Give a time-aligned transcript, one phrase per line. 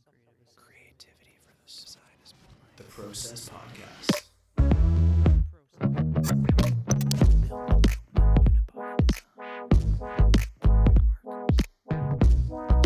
[0.00, 2.32] Some creative Creativity for the side is
[2.76, 4.28] the Process Podcast.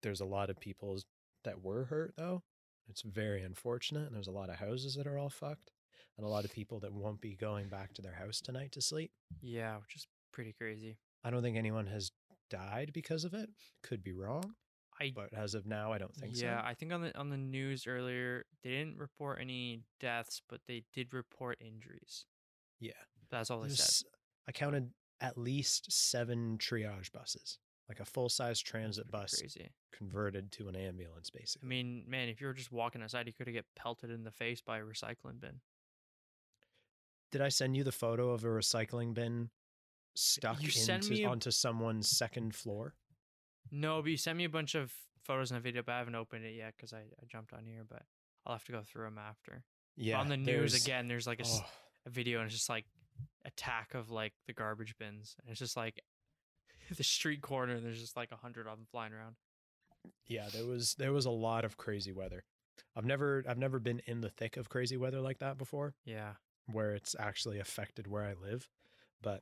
[0.01, 0.99] There's a lot of people
[1.43, 2.43] that were hurt though.
[2.89, 4.07] It's very unfortunate.
[4.07, 5.71] And there's a lot of houses that are all fucked,
[6.17, 8.81] and a lot of people that won't be going back to their house tonight to
[8.81, 9.11] sleep.
[9.41, 10.97] Yeah, which is pretty crazy.
[11.23, 12.11] I don't think anyone has
[12.49, 13.49] died because of it.
[13.81, 14.55] Could be wrong,
[15.03, 16.45] I but as of now, I don't think yeah, so.
[16.45, 20.61] Yeah, I think on the on the news earlier they didn't report any deaths, but
[20.67, 22.25] they did report injuries.
[22.79, 22.91] Yeah,
[23.29, 24.09] That's all they said.
[24.47, 24.89] I counted
[25.21, 29.69] at least seven triage buses, like a full size transit bus Crazy.
[29.97, 31.65] converted to an ambulance, basically.
[31.65, 34.23] I mean, man, if you were just walking outside, you could have get pelted in
[34.23, 35.61] the face by a recycling bin.
[37.31, 39.49] Did I send you the photo of a recycling bin
[40.15, 42.95] stuck You into, onto someone's second floor?
[43.75, 44.93] No, but you sent me a bunch of
[45.23, 47.65] photos and a video, but I haven't opened it yet because I, I jumped on
[47.65, 47.83] here.
[47.89, 48.03] But
[48.45, 49.63] I'll have to go through them after.
[49.97, 51.65] But Yeah, on the news there's- again, there's like a, oh,
[52.05, 52.85] a video and it's just like
[53.45, 56.01] attack of like the garbage bins, and it's just like
[56.95, 57.73] the street corner.
[57.73, 59.35] And there's just like a hundred of them flying around.
[60.27, 62.43] yeah, there was there was a lot of crazy weather.
[62.95, 65.95] I've never I've never been in the thick of crazy weather like that before.
[66.05, 66.33] Yeah,
[66.71, 68.69] where it's actually affected where I live.
[69.21, 69.41] But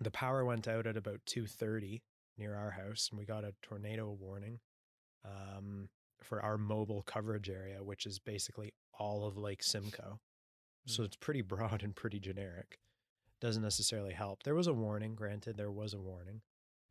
[0.00, 2.02] the power went out at about 2:30
[2.38, 4.60] near our house and we got a tornado warning
[5.24, 5.88] um,
[6.22, 10.20] for our mobile coverage area, which is basically all of Lake Simcoe.
[10.86, 11.06] So Mm.
[11.06, 12.78] it's pretty broad and pretty generic.
[13.40, 14.42] Doesn't necessarily help.
[14.42, 16.42] There was a warning, granted, there was a warning.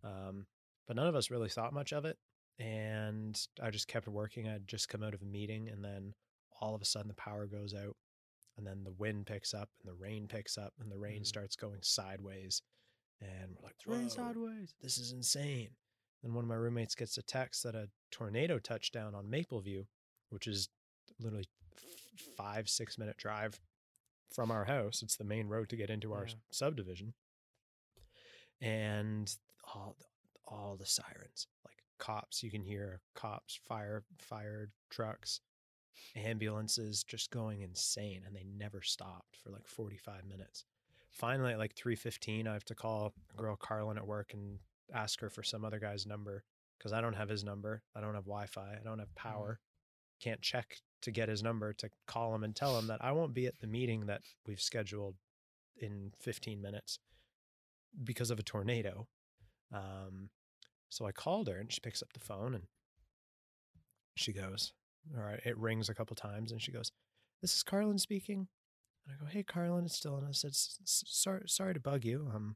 [0.04, 0.48] Um,
[0.88, 2.18] but none of us really thought much of it.
[2.60, 4.48] And I just kept working.
[4.48, 6.14] I'd just come out of a meeting and then
[6.60, 7.96] all of a sudden the power goes out
[8.58, 11.26] and then the wind picks up and the rain picks up and the rain Mhm.
[11.28, 12.62] starts going sideways
[13.22, 13.56] and
[13.86, 14.74] we're like it's sideways.
[14.82, 15.70] this is insane
[16.24, 19.86] then one of my roommates gets a text that a tornado touched down on mapleview
[20.30, 20.70] which is
[21.20, 21.48] literally
[22.38, 23.60] five six minute drive
[24.34, 26.34] from our house it's the main road to get into our Yeah.
[26.52, 27.14] subdivision
[28.62, 29.36] and
[29.74, 29.96] all
[30.48, 35.42] all the sirens like cops you can hear cops fire fire trucks
[36.16, 40.66] ambulances just going insane and they never stopped for like 45 minutes
[41.12, 44.60] finally at like 3.15 i have to call a girl carlin at work and
[44.94, 46.44] ask her for some other guy's number
[46.78, 49.60] because i don't have his number i don't have wi-fi i don't have power
[50.22, 53.34] can't check to get his number to call him and tell him that i won't
[53.34, 55.16] be at the meeting that we've scheduled
[55.78, 57.00] in 15 minutes
[58.04, 59.08] because of a tornado
[59.74, 60.30] um,
[60.90, 62.64] so i called her and she picks up the phone and
[64.16, 64.74] she goes
[65.18, 66.92] all right it rings a couple times and she goes
[67.42, 68.48] this is carlin speaking
[69.06, 70.28] and i go hey carlin it's dylan.
[70.28, 72.56] I said "S- s- sorry sorry to bug you um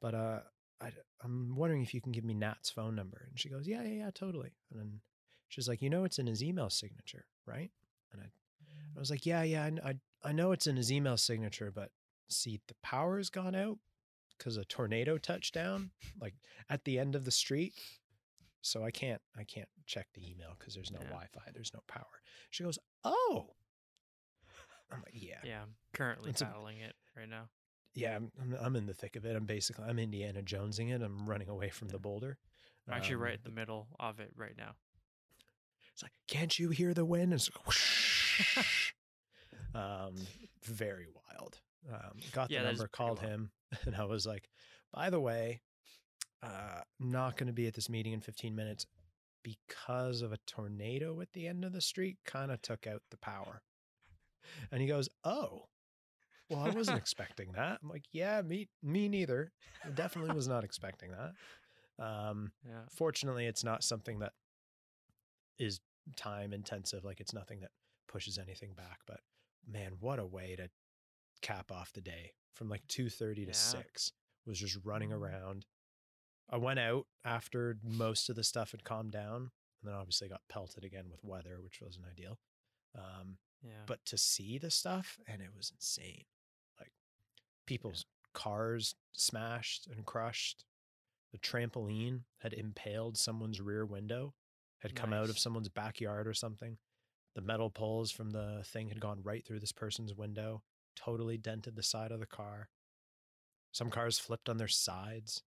[0.00, 0.40] but uh
[0.80, 0.92] I,
[1.22, 3.26] i'm wondering if you can give me nat's phone number.
[3.28, 4.52] And she goes yeah yeah yeah totally.
[4.70, 5.00] And then
[5.48, 7.70] she's like you know it's in his email signature right?
[8.12, 11.16] And i, I was like yeah yeah I, I, I know it's in his email
[11.16, 11.90] signature but
[12.28, 13.78] see the power's gone out
[14.38, 16.34] because a tornado touched down like
[16.70, 17.74] at the end of the street
[18.62, 21.08] so i can't i can't check the email because there's no Yeah.
[21.08, 22.22] wi-fi there's no power.
[22.50, 23.48] She goes oh
[24.92, 27.48] i'm like yeah Yeah, I'm currently It's a- battling it right now.
[27.94, 31.02] yeah I'm, I'm, I'm in the thick of it i'm basically i'm indiana jonesing it
[31.02, 32.38] i'm running away from the boulder
[32.88, 34.72] I'm actually Um, right in the middle of it right now.
[35.92, 37.32] It's like, can't you hear the wind?
[37.34, 38.92] It's like, whoosh.
[39.74, 40.14] um,
[40.64, 41.58] very wild.
[41.92, 43.50] Um, got Yeah, the number, called him,
[43.86, 44.48] and I was like,
[44.92, 45.60] by the way,
[46.42, 48.86] uh, not going to be at this meeting in 15 minutes
[49.44, 52.16] because of a tornado at the end of the street.
[52.24, 53.62] Kind of took out the power.
[54.72, 55.66] And he goes, oh.
[56.48, 57.78] Well, I wasn't expecting that.
[57.82, 59.52] I'm like, yeah, me, me neither.
[59.84, 62.04] I definitely was not expecting that.
[62.04, 62.82] Um, Yeah.
[62.90, 64.32] fortunately it's not something that
[65.58, 65.80] is
[66.16, 67.70] time intensive like it's nothing that
[68.08, 69.20] pushes anything back but
[69.70, 70.68] man what a way to
[71.42, 73.52] cap off the day from like 2.30 to Yeah.
[73.52, 74.12] 6
[74.46, 75.14] was just running Mm.
[75.20, 75.66] around
[76.48, 79.36] i went out after most of the stuff had calmed down
[79.82, 82.38] and then obviously got pelted again with weather which wasn't ideal
[82.96, 83.84] um, Yeah.
[83.86, 86.24] but to see the stuff and it was insane.
[86.78, 86.92] Like
[87.66, 90.64] people's cars smashed and crushed.
[91.32, 94.34] The trampoline had impaled someone's rear window
[94.80, 96.78] had come out of someone's backyard or something.
[97.34, 100.62] The metal poles from the thing had gone right through this person's window
[100.96, 102.68] totally dented the side of the car.
[103.72, 105.42] Some cars flipped on their sides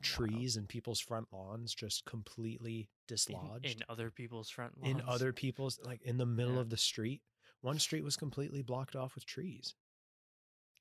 [0.00, 0.26] Uh-huh.
[0.26, 4.90] trees in people's front lawns just completely dislodged in other people's front lawns.
[5.00, 6.60] in other people's like in the middle Yeah.
[6.60, 7.22] of the street.
[7.60, 9.74] One street was completely blocked off with trees.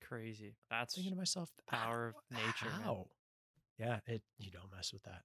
[0.01, 0.55] crazy.
[0.69, 3.07] That's Thinking to myself, power of "How- nature, man." How?
[3.77, 4.23] Yeah, it.
[4.39, 5.23] You don't mess with that.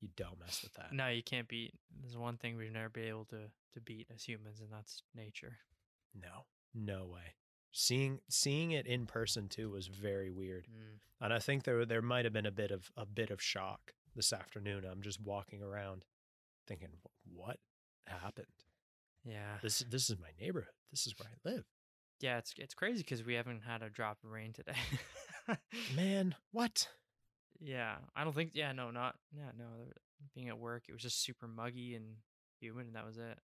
[0.00, 0.92] You don't mess with that.
[0.92, 1.74] no, you can't beat.
[2.00, 5.58] There's one thing we've never been able to to beat as humans, and that's nature.
[6.14, 7.34] No, no way.
[7.78, 10.98] Seeing seeing it in person too was very weird, Mm.
[11.20, 13.92] and I think there there might have been a bit of a bit of shock
[14.14, 14.86] this afternoon.
[14.86, 16.06] I'm just walking around,
[16.66, 16.88] thinking,
[17.24, 17.60] what
[18.06, 18.46] happened?
[19.24, 20.72] Yeah, This this is my neighborhood.
[20.90, 21.64] This is where I live.
[22.20, 22.38] yeah.
[22.38, 24.72] It's it's crazy because we haven't had a drop of rain today.
[25.94, 26.88] Man, what?
[27.60, 28.52] Yeah, I don't think.
[28.54, 29.16] Yeah, no, not.
[29.32, 29.66] Yeah, no.
[30.34, 32.16] Being at work, it was just super muggy and
[32.58, 33.38] humid, and that was it.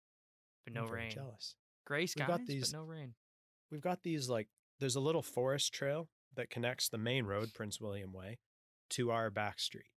[0.64, 1.11] But no rain.
[1.11, 1.55] Jealous.
[1.84, 3.14] Gray skies, got these- but no rain.
[3.72, 4.48] We've got these like
[4.78, 8.38] there's a little forest trail that connects the main road prince william way
[8.90, 9.90] to our back street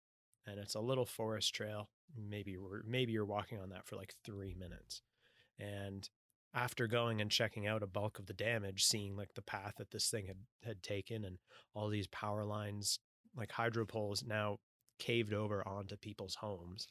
[0.46, 4.14] and it's a little forest trail maybe we're, maybe you're walking on that for like
[4.24, 5.02] three minutes
[5.58, 6.08] and
[6.54, 9.90] after going and checking out a bulk of the damage seeing like the path that
[9.90, 11.38] this thing had had taken and
[11.74, 13.00] all these power lines
[13.36, 14.58] like hydro poles now
[15.00, 16.86] caved over onto people's homes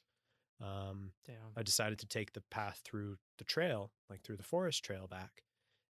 [0.62, 1.36] um Damn.
[1.56, 5.44] I decided to take the path through the trail, like through the forest trail back.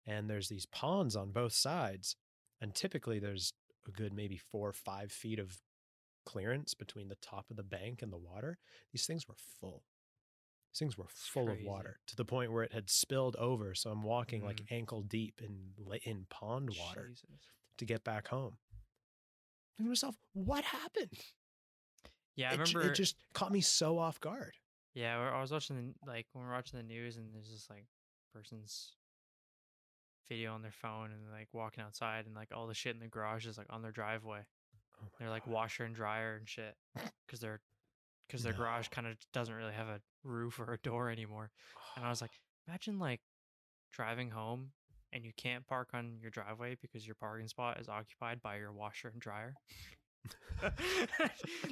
[0.06, 2.16] And there's these ponds on both sides.
[2.60, 3.54] And typically there's
[3.88, 5.60] a good maybe four or five feet of
[6.26, 8.58] clearance between the top of the bank and the water.
[8.92, 9.84] These things were full.
[10.72, 11.62] These things were full crazy.
[11.62, 13.74] of water to the point where it had spilled over.
[13.74, 14.74] So I'm walking like mm-hmm.
[14.74, 15.72] ankle deep in
[16.06, 17.26] in pond water Jesus.
[17.78, 18.58] to get back home.
[19.78, 21.12] Thinking to myself, what happened?
[22.36, 22.92] Yeah, I it, remember.
[22.92, 24.56] it just caught me so off guard.
[24.94, 27.68] Yeah, I I was watching the, like when we're watching the news and there's this
[27.70, 27.86] like
[28.34, 28.96] person's
[30.32, 33.08] video on their phone and like walking outside and like all the shit in the
[33.08, 34.40] garage is like on their driveway.
[35.04, 35.54] Oh They're like God.
[35.54, 36.74] washer and dryer and shit
[37.26, 37.60] because they're
[38.28, 41.52] because their garage kind of doesn't really have a roof or a door anymore.
[41.98, 42.32] And I was like,
[42.68, 43.20] imagine like
[43.92, 44.70] driving home
[45.12, 48.72] and you can't park on your driveway because your parking spot is occupied by your
[48.72, 49.54] washer and dryer.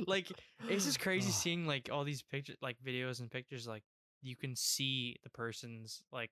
[0.06, 0.30] like
[0.68, 1.40] it's just crazy ah.
[1.40, 3.84] seeing like all these pictures like videos and pictures like
[4.22, 6.32] you can see the person's like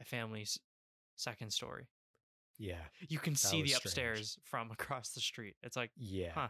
[0.00, 0.58] a family's
[1.22, 1.88] second story
[2.58, 2.82] yeah.
[3.08, 3.84] you can see the strange.
[3.84, 6.32] upstairs from across the street it's like Yeah.
[6.34, 6.48] Huh.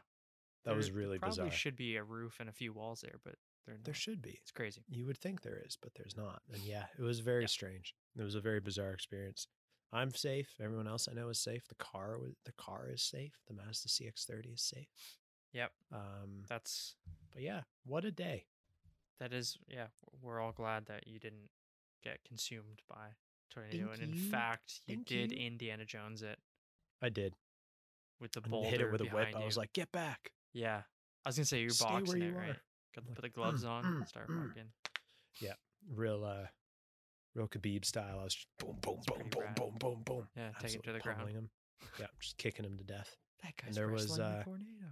[0.65, 1.51] That was there- there really probably bizarre.
[1.59, 3.35] should be a roof and a few walls there but
[3.67, 3.85] they're not.
[3.85, 4.39] There should be.
[4.43, 6.43] it's crazy You would think there is, but there's not.
[6.53, 7.47] And yeah, it was very Yeah.
[7.59, 7.95] strange.
[8.19, 9.47] It was a very bizarre experience.
[9.93, 10.49] I'm safe.
[10.61, 11.69] Everyone else I know is safe.
[11.69, 13.35] The car was the car is safe.
[13.47, 14.89] The Mazda CX-30 is safe.
[15.53, 16.97] yep Um, that's
[17.33, 18.47] but yeah, what a day.
[19.21, 19.89] that is yeah
[20.21, 21.51] we're all glad that you didn't
[22.03, 23.15] get consumed by
[23.53, 24.31] tornado Thank and in you.
[24.31, 25.47] fact you Thank did you.
[25.47, 26.39] indiana jones it
[27.03, 27.35] I did.
[28.21, 29.13] with the And boulder hit it with a whip.
[29.15, 29.61] behind I was you.
[29.61, 30.83] like, "Get back." yeah
[31.25, 32.63] i was gonna say you're Stay boxing where it you right are.
[32.95, 34.73] Got to like, put the gloves "Mm, on mm, and start mm." barking
[35.91, 36.47] Real uh
[37.35, 38.21] real Khabib style.
[38.21, 39.57] I was just boom boom It's boom pretty boom rad.
[39.57, 40.29] boom boom boom.
[40.37, 41.19] Yeah, take it to absolutely the ground.
[41.19, 41.51] pummeling him.
[41.99, 43.17] Yeah, just kicking him to death.
[43.43, 44.87] that guy's there was, wrestling a uh, tornado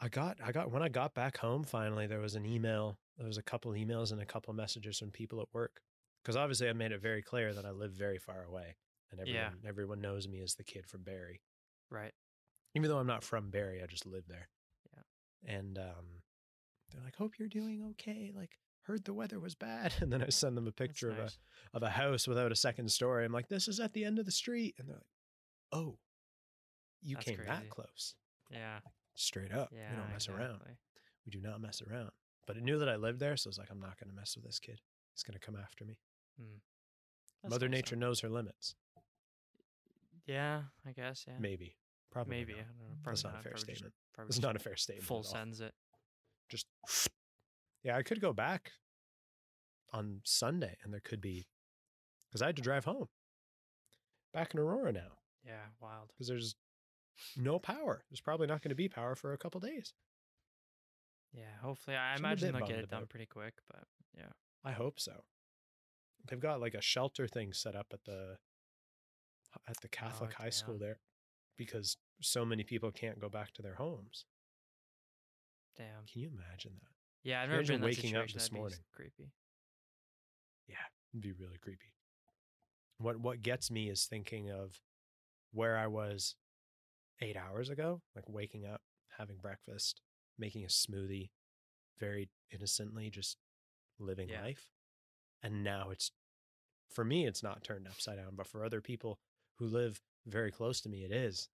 [0.00, 3.26] I got I got when I got back home finally there was an email there
[3.26, 5.80] was a couple emails and a couple messages from people at work
[6.22, 8.76] because obviously I made it very clear that I live very far away
[9.10, 9.68] and everyone Yeah.
[9.68, 11.40] everyone knows me as the kid from Barrie
[11.90, 12.12] right.
[12.74, 14.48] Even though I'm not from Barrie I just live there.
[14.94, 15.54] Yeah.
[15.56, 16.22] and um
[16.90, 18.32] they're like hope you're doing okay.
[18.34, 19.94] Like heard the weather was bad.
[20.00, 21.38] And then I send them a That's picture of nice.
[21.72, 23.24] a of a house without a second story.
[23.24, 24.74] I'm like this is at the end of the street.
[24.78, 25.06] And they're like
[25.72, 25.98] oh
[27.02, 28.14] you That's came that close.
[28.50, 28.78] Yeah.
[29.14, 29.70] Straight up.
[29.72, 30.60] Yeah we don't mess around.
[31.26, 32.10] we do not mess around.
[32.46, 34.16] But it knew that I lived there, so I was like, I'm not going to
[34.16, 34.80] mess with this kid.
[35.14, 35.96] He's going to come after me.
[36.38, 36.56] Hmm.
[37.42, 38.74] That's Mother Nature knows her limits.
[40.26, 41.76] yeah i guess yeah Maybe.
[42.10, 42.36] Probably.
[42.36, 42.60] maybe not.
[42.60, 43.94] i don't know That's probably not a fair probably just- statement.
[44.14, 45.06] probably It's not a fair statement.
[45.06, 45.72] full sends it
[46.48, 46.66] Just.
[47.84, 48.70] Yeah, I could go back
[49.92, 51.48] on Sunday, and there could be,
[52.28, 53.08] because I had to drive home.
[54.32, 56.54] Back in Aurora now, yeah wild because there's
[57.36, 58.04] no power.
[58.10, 59.92] There's probably not going to be power for a couple days.
[61.34, 63.08] yeah hopefully i imagine they'll get it done about.
[63.10, 63.84] pretty quick but
[64.16, 64.32] yeah
[64.64, 65.24] I hope so.
[66.28, 68.36] They've got like a shelter thing set up at the
[69.68, 70.98] at the oh, Catholic high school there.
[71.58, 74.24] because so many people can't go back to their homes.
[75.76, 76.04] Damn.
[76.10, 76.88] Can you imagine that?
[77.28, 78.78] Yeah, I've never been waking up this That'd be s- morning.
[78.94, 79.32] Creepy.
[80.68, 80.76] Yeah,
[81.12, 81.92] it'd be really creepy.
[82.98, 84.80] What what gets me is thinking of
[85.52, 86.36] where I was
[87.20, 88.80] eight hours ago, like waking up,
[89.18, 90.00] having breakfast,
[90.38, 91.30] making a smoothie,
[91.98, 93.36] very innocently, just
[93.98, 94.42] living Yeah.
[94.42, 94.66] life.
[95.42, 96.12] And now it's
[96.88, 99.18] for me, it's not turned upside down, but for other people
[99.58, 101.48] who live very close to me, it is.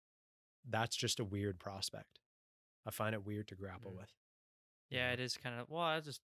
[0.68, 2.18] That's just a weird prospect.
[2.86, 3.98] I find it weird to grapple Mm.
[3.98, 4.12] with.
[4.90, 5.82] Yeah, it is kind of well.
[5.82, 6.20] I just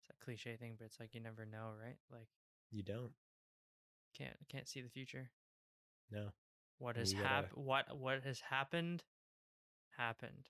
[0.00, 1.98] it's a cliche thing, but it's like you never know, right?
[2.10, 2.28] Like
[2.70, 3.12] You don't.
[4.14, 5.30] can't can't see the future.
[6.10, 6.32] No.
[6.78, 9.04] What has you gotta- hap- What what has happened?
[9.96, 10.48] Happened.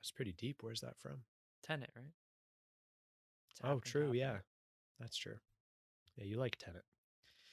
[0.00, 0.62] That's pretty deep.
[0.62, 1.24] Where's that from?
[1.62, 2.12] Tenet, right?
[3.64, 4.12] Oh, true.
[4.12, 4.38] Yeah,
[5.00, 5.36] that's true.
[6.16, 6.84] Yeah, you like Tenet.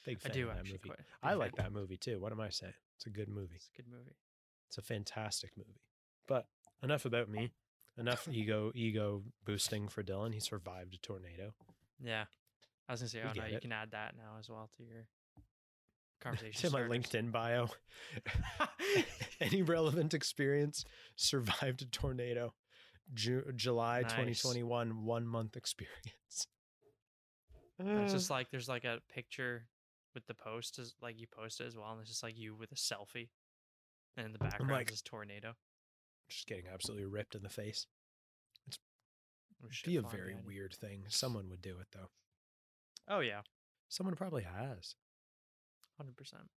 [0.05, 0.91] Big I fan do of that movie.
[1.21, 1.65] I like fan.
[1.65, 2.19] that movie too.
[2.19, 2.73] What am I saying?
[2.97, 3.55] It's a good movie.
[3.55, 4.17] It's a good movie.
[4.67, 5.79] It's a fantastic movie.
[6.27, 6.47] But
[6.81, 7.51] enough about me.
[7.97, 10.33] Enough ego ego boosting for Dylan.
[10.33, 11.53] He survived a tornado.
[12.03, 12.25] Yeah,
[12.89, 13.61] I was gonna say, oh no, you it.
[13.61, 15.07] can add that now as well to your
[16.21, 16.69] conversation.
[16.69, 16.81] to my.
[16.81, 17.69] LinkedIn bio.
[19.39, 20.83] Any relevant experience
[21.15, 22.53] survived a tornado.
[23.13, 24.11] Ju- July Nice.
[24.11, 26.47] 2021, one month experience.
[27.79, 29.67] And it's Uh, just like there's like a picture
[30.13, 32.55] with the post as like you post it as well, and it's just like you
[32.55, 33.29] with a selfie,
[34.15, 35.55] and in the background like- is tornado.
[36.29, 37.87] just getting absolutely ripped in the face.
[39.61, 40.47] with shit Be a very behind you.
[40.47, 41.05] weird thing.
[41.09, 42.11] Someone would do it though.
[43.07, 43.41] Oh yeah,
[43.89, 44.95] Someone probably has.
[45.97, 46.49] hundred percent.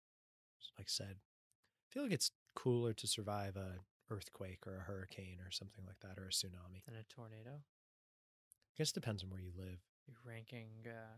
[0.78, 3.80] Like said, I feel like it's cooler to survive a
[4.10, 6.82] earthquake or a hurricane or something like that or a tsunami.
[6.86, 7.50] And a tornado.
[7.56, 9.78] I guess it depends on where you live.
[10.06, 11.16] You're ranking uh,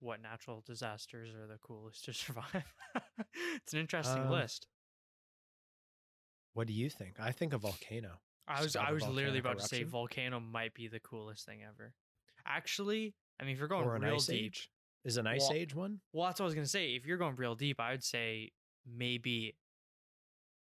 [0.00, 2.64] what natural disasters are the coolest to survive.
[3.56, 4.66] it's an interesting Um, list.
[6.54, 7.14] What do you think?
[7.18, 8.20] I think a volcano.
[8.48, 11.94] I was I was literally about to say volcano might be the coolest thing ever.
[12.44, 14.70] Actually, I mean if you're going or real deep, age.
[15.04, 16.00] Is an ice Well, age one?
[16.12, 16.94] well that's what I was gonna say.
[16.94, 18.50] If you're going real deep, I would say
[18.86, 19.54] maybe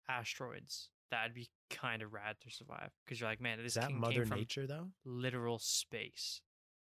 [0.09, 0.91] asteroids.
[1.11, 4.25] That'd be kind of rad to survive because you're like, man, this Is that Mother
[4.25, 4.89] Nature though?
[5.05, 6.41] literal space.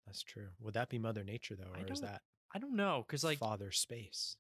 [0.06, 0.48] That's true.
[0.60, 2.22] Would that be Mother Nature though, or is that
[2.54, 4.36] I don't know because like, Father Space?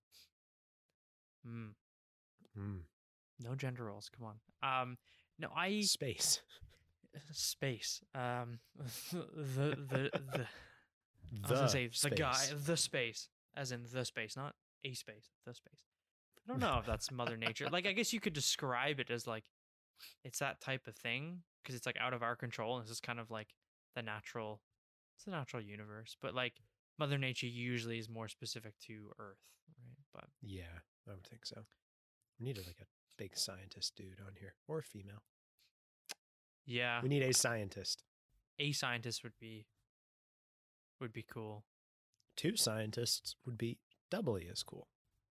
[1.46, 1.70] mm,
[2.56, 2.80] Mm,
[3.40, 4.08] no gender roles.
[4.16, 4.82] Come on.
[4.82, 4.98] Um,
[5.38, 6.40] no, I space.
[7.32, 8.00] space.
[8.14, 8.60] Um,
[9.12, 10.46] the the the.
[11.44, 14.54] I was The gonna say the guy, the space, as in the space, not
[14.84, 15.80] a space, the space.
[16.46, 17.68] I don't know if that's Mother Nature.
[17.70, 19.44] Like, I guess you could describe it as like
[20.24, 23.02] it's that type of thing because it's like out of our control and it's just
[23.02, 23.48] kind of like
[23.94, 24.60] the natural,
[25.16, 26.16] it's the natural universe.
[26.20, 26.54] But like
[26.98, 29.38] Mother Nature usually is more specific to Earth,
[29.78, 29.96] right?
[30.12, 31.62] But Yeah, I would think so.
[32.38, 32.86] We need a, like a
[33.16, 35.22] big scientist dude on here or a female.
[36.66, 38.02] yeah, We need a scientist.
[38.58, 39.66] a scientist would be
[41.00, 41.64] would be cool.
[42.36, 43.78] Two scientists would be
[44.10, 44.88] doubly as cool.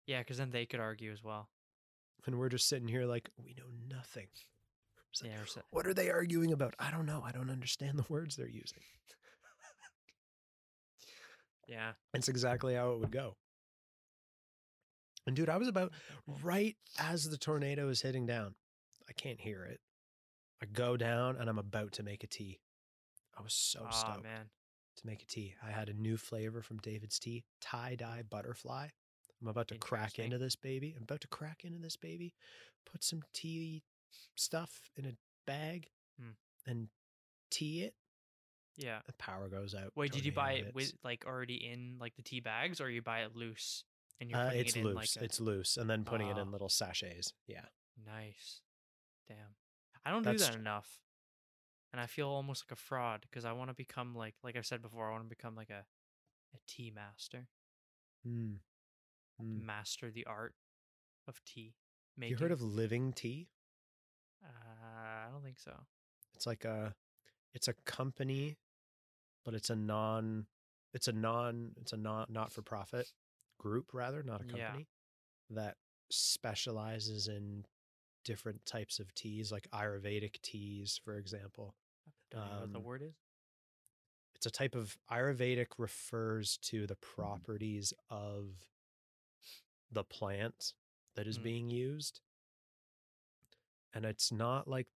[0.06, 1.48] Yeah, because then they could argue as well.
[2.26, 4.28] And we're just sitting here like we know nothing.
[5.22, 6.74] Like, Yeah, so- what are they arguing about?
[6.78, 7.22] I don't know.
[7.24, 8.82] I don't understand the words they're using.
[11.68, 11.92] yeah.
[12.12, 13.36] That's exactly how it would go.
[15.26, 15.92] And dude, I was about
[16.42, 18.54] right as the tornado is hitting down.
[19.08, 19.80] I can't hear it.
[20.60, 22.60] I go down and I'm about to make a tea.
[23.38, 24.50] I was so oh stoked man,
[24.96, 25.54] to make a tea.
[25.64, 28.88] I had a new flavor from David's Tea, tie dye butterfly.
[29.42, 30.94] I'm about to crack into this baby.
[30.96, 32.32] I'm about to crack into this baby.
[32.86, 33.82] Put some tea
[34.36, 35.12] stuff in a
[35.46, 35.88] bag
[36.20, 36.30] Hmm.
[36.66, 36.88] and
[37.50, 37.94] tea it.
[38.76, 39.00] yeah.
[39.06, 39.92] The power goes out.
[39.96, 43.02] Wait, did you buy it with like already in like the tea bags, or you
[43.02, 43.84] buy it loose
[44.20, 44.94] and you're Uh, putting it's it in loose.
[45.16, 46.42] like a- It's loose, and then putting it Ah.
[46.42, 47.34] in little sachets.
[47.46, 47.66] Yeah.
[47.96, 48.62] nice?
[49.28, 49.54] Damn,
[50.04, 51.00] I don't do That's- that enough,
[51.92, 54.66] and I feel almost like a fraud because I want to become like like I've
[54.66, 55.86] said before, I want to become like a
[56.54, 57.48] a tea master,
[58.26, 58.60] Mm.
[59.40, 59.62] Mm.
[59.64, 60.54] master the art
[61.28, 61.74] of tea
[62.16, 62.36] making.
[62.36, 63.48] you heard of Living Tea?
[64.44, 65.72] Uh, I don't think so.
[66.34, 66.94] It's like a,
[67.54, 68.58] it's a company,
[69.44, 70.46] but it's a non,
[70.92, 73.12] it's a non, it's a non not for profit
[73.58, 74.66] group rather, not a Yeah.
[74.70, 74.88] company
[75.50, 75.76] that
[76.10, 77.64] specializes in
[78.24, 81.74] different types of teas, like Ayurvedic teas, for example.
[82.30, 83.14] Don't know what the Um, word is.
[84.36, 88.66] It's a type of Ayurvedic refers to the properties of
[89.92, 90.72] the plant
[91.14, 91.42] that is Mm.
[91.42, 92.20] being used.
[93.94, 94.88] And it's not like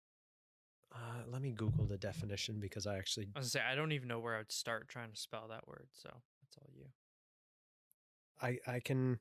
[0.95, 4.07] uh, let me Google the definition because I actually I was say I don't even
[4.09, 6.09] know where I would start trying to spell that word, so
[6.43, 6.87] that's all you.
[8.41, 9.19] I I can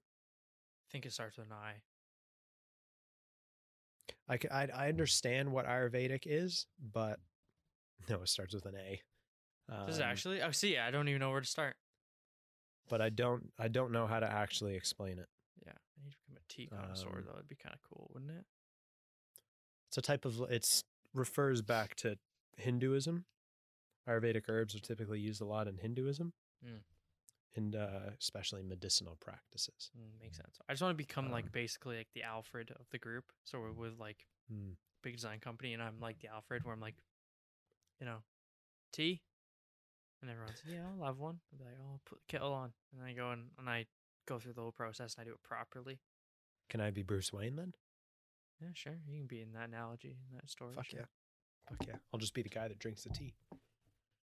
[0.92, 1.82] think it starts with an I.
[4.28, 7.20] I, ca- I I understand what Ayurvedic is, but
[8.10, 9.02] no, it starts with an A.
[9.88, 10.42] Does it Um, actually?
[10.42, 11.76] Oh, see, I don't even know where to start.
[12.90, 15.28] But I don't I don't know how to actually explain it.
[15.66, 17.34] Yeah, I need to become a tea connoisseur Um, though.
[17.34, 18.46] It'd be kind of cool, wouldn't it?
[19.88, 20.84] It's a type of it's
[21.14, 22.18] refers back to
[22.58, 23.26] Hinduism.
[24.08, 26.34] Ayurvedic herbs are typically used a lot in Hinduism,
[26.66, 26.84] Mm.
[27.56, 29.92] and uh, especially medicinal practices.
[29.98, 30.60] Mm, makes sense.
[30.68, 33.32] I just want to become Um, like basically like the Alfred of the group.
[33.44, 34.76] So we're with like Mm.
[35.02, 36.96] big design company, and I'm like the Alfred, where I'm like,
[38.00, 38.24] you know,
[38.92, 39.22] tea,
[40.22, 41.40] and everyone's yeah, I'll have one.
[41.52, 43.86] I'll be like, oh, put the kettle on, and then I go in and I
[44.26, 46.00] go through the whole process and I do it properly.
[46.70, 47.74] Can I be Bruce Wayne then?
[48.62, 50.74] Yeah, sure, you can be in that analogy in that story.
[50.76, 51.00] Fuck sure.
[51.02, 51.06] yeah,
[51.70, 51.96] fuck yeah!
[52.14, 53.34] I'll just be the guy that drinks the tea.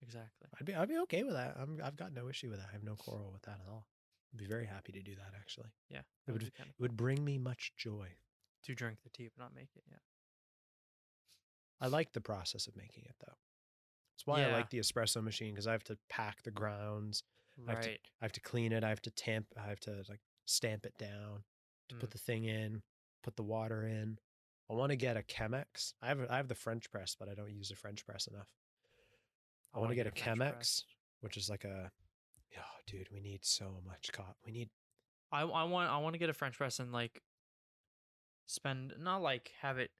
[0.01, 0.47] exactly.
[0.59, 1.57] I'd be I'd be okay with that.
[1.59, 2.67] I'm I've got no issue with that.
[2.69, 3.85] I have no quarrel with that at all.
[4.33, 5.69] I'd be very happy to do that actually.
[5.89, 8.07] Yeah, It would it would bring me much joy.
[8.63, 9.83] to drink the tea but not make it.
[9.89, 9.97] Yeah,
[11.81, 13.33] I like the process of making it though.
[14.13, 17.23] That's why I like the espresso machine because I have to pack the grounds.
[17.67, 17.99] I have to- right.
[18.21, 18.83] I have to clean it.
[18.83, 19.47] I have to tamp.
[19.57, 21.43] I have to like stamp it down
[21.89, 22.13] to put Mm.
[22.13, 22.81] the thing in,
[23.23, 24.17] put the water in.
[24.69, 25.93] I want to get a Chemex.
[26.01, 28.47] I have I have the French press, but I don't use the French press enough.
[29.73, 30.83] I, want wanna to get a Chemex, press.
[31.21, 31.91] which is like a.
[32.57, 34.37] Oh, dude, we need so much cop.
[34.45, 34.69] We need
[35.31, 37.21] I I want I want to get a French press and like
[38.47, 39.91] spend not like have it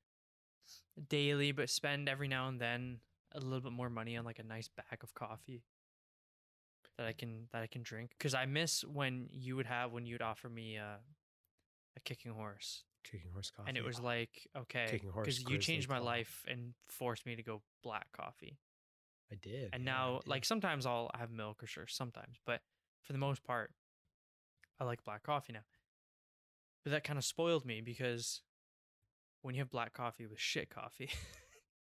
[1.08, 3.00] daily, but spend every now and then
[3.34, 5.64] a little bit more money on like a nice bag of coffee
[6.98, 8.12] that I can that I can drink.
[8.18, 10.98] Because I miss when you would have when you'd offer me uh,
[12.00, 13.70] a kicking horse, kicking horse coffee.
[13.70, 16.06] and it was like okay, Kicking Horse because you changed my Claw.
[16.06, 18.58] life and forced me to go black coffee.
[19.32, 19.70] I did.
[19.74, 20.30] And yeah, now, did.
[20.30, 22.62] like sometimes I'll have milk or sure, sometimes, but
[23.04, 23.72] for the most part,
[24.80, 25.66] I like black coffee now.
[26.84, 28.42] But that kind of spoiled me because
[29.42, 31.10] when you have black coffee with shit coffee,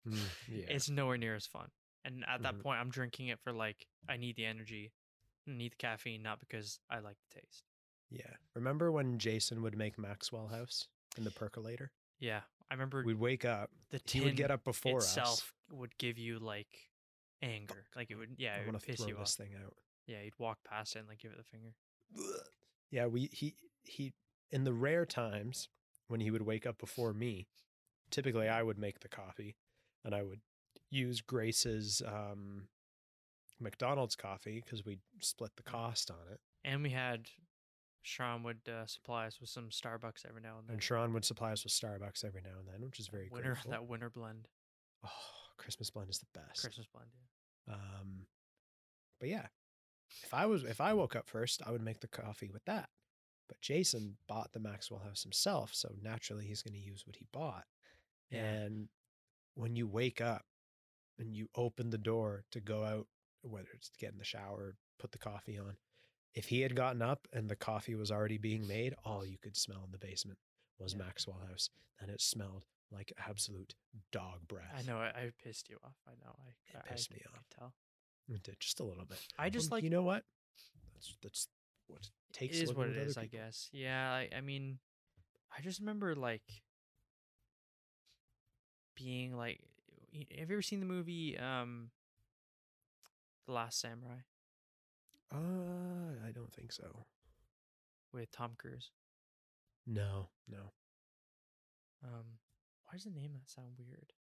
[0.07, 0.65] Mm, yeah.
[0.69, 1.69] it's nowhere near as fun.
[2.05, 2.61] And at that Mhm.
[2.61, 4.91] point, I'm drinking it for like I need the energy,
[5.47, 7.63] I need the caffeine, not because I like the taste.
[8.09, 8.33] Yeah.
[8.55, 11.91] Remember when Jason would make Maxwell House in the percolator?
[12.19, 13.69] Yeah, I remember We'd wake up.
[13.91, 15.53] the He tin would get up before itself us.
[15.71, 16.67] would give you like
[17.41, 19.45] anger, like it would, yeah, I it would piss throw you this off.
[19.45, 19.75] thing out.
[20.07, 21.73] Yeah, you'd walk past it and like give it the finger.
[22.91, 24.13] Yeah, we he he
[24.51, 25.69] in the rare times
[26.07, 27.47] when he would wake up before me,
[28.09, 29.55] typically I would make the coffee
[30.05, 30.39] and I would
[30.89, 32.69] use Grace's um
[33.59, 36.39] McDonald's coffee because we split the cost on it.
[36.63, 37.27] And we had
[38.07, 40.75] Sean would uh, supply us with some Starbucks every now and then.
[40.75, 43.51] And Sharon would supply us with Starbucks every now and then, which is very winter
[43.51, 43.71] grateful.
[43.71, 44.47] that winter blend,
[45.03, 45.09] Oh,
[45.57, 46.61] Christmas blend is the best.
[46.61, 47.09] Christmas blend.
[47.67, 47.73] Yeah.
[47.75, 48.25] Um,
[49.19, 49.47] but yeah,
[50.23, 52.89] if I was if I woke up first, I would make the coffee with that.
[53.49, 57.25] But Jason bought the Maxwell House himself, so naturally he's going to use what he
[57.33, 57.65] bought.
[58.31, 58.43] Yeah.
[58.43, 58.87] And
[59.55, 60.45] when you wake up
[61.19, 63.07] and you open the door to go out,
[63.41, 65.77] whether it's to get in the shower, put the coffee on,
[66.37, 69.57] if he had gotten up and the coffee was already being made, all you could
[69.57, 70.37] smell in the basement
[70.79, 70.99] was Yeah.
[70.99, 71.69] Maxwell House,
[71.99, 73.73] and it smelled like absolute
[74.11, 74.71] dog breath.
[74.77, 75.95] I know I, I pissed you off.
[76.07, 76.35] I know.
[76.39, 77.43] I It I, pissed I, me off.
[77.57, 77.73] Tell.
[78.29, 79.19] It did just a little bit.
[79.39, 80.23] I just Well, like you know what?
[80.93, 81.47] That's that's
[81.87, 82.57] what it takes.
[82.57, 83.17] it is what it.
[83.17, 83.69] I guess.
[83.71, 84.11] Yeah.
[84.11, 84.77] I, I mean,
[85.57, 86.43] I just remember like
[88.95, 89.59] being like,
[90.13, 91.89] have you ever seen the movie um,
[93.47, 94.21] The Last Samurai
[95.33, 97.05] Uh, I don't think so.
[98.13, 98.91] with Tom Cruise?
[99.85, 100.71] No, no.
[102.03, 102.39] Um,
[102.85, 104.13] why does the name that sound weird?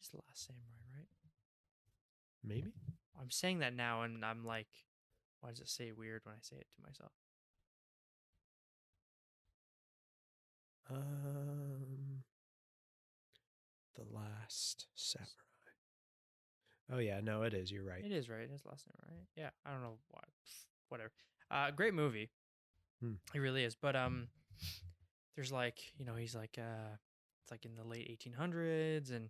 [0.00, 1.08] Just Last Samurai, right?
[2.44, 2.72] Maybe.
[3.20, 4.68] I'm saying that now, and I'm like,
[5.40, 7.12] why does it say weird when I say it to myself?
[10.90, 12.22] Um,
[13.96, 15.47] the last samurai.
[16.92, 17.70] Oh yeah, no, it is.
[17.70, 18.02] You're right.
[18.04, 18.40] It is right.
[18.40, 19.26] It is last name, right?
[19.36, 19.50] Yeah.
[19.66, 20.22] I don't know why.
[20.88, 21.10] Whatever.
[21.50, 22.30] Uh, great movie.
[23.00, 23.14] Hmm.
[23.34, 23.74] It really is.
[23.76, 24.28] But um,
[25.36, 26.96] there's like you know he's like uh,
[27.42, 29.28] it's like in the late 1800s, and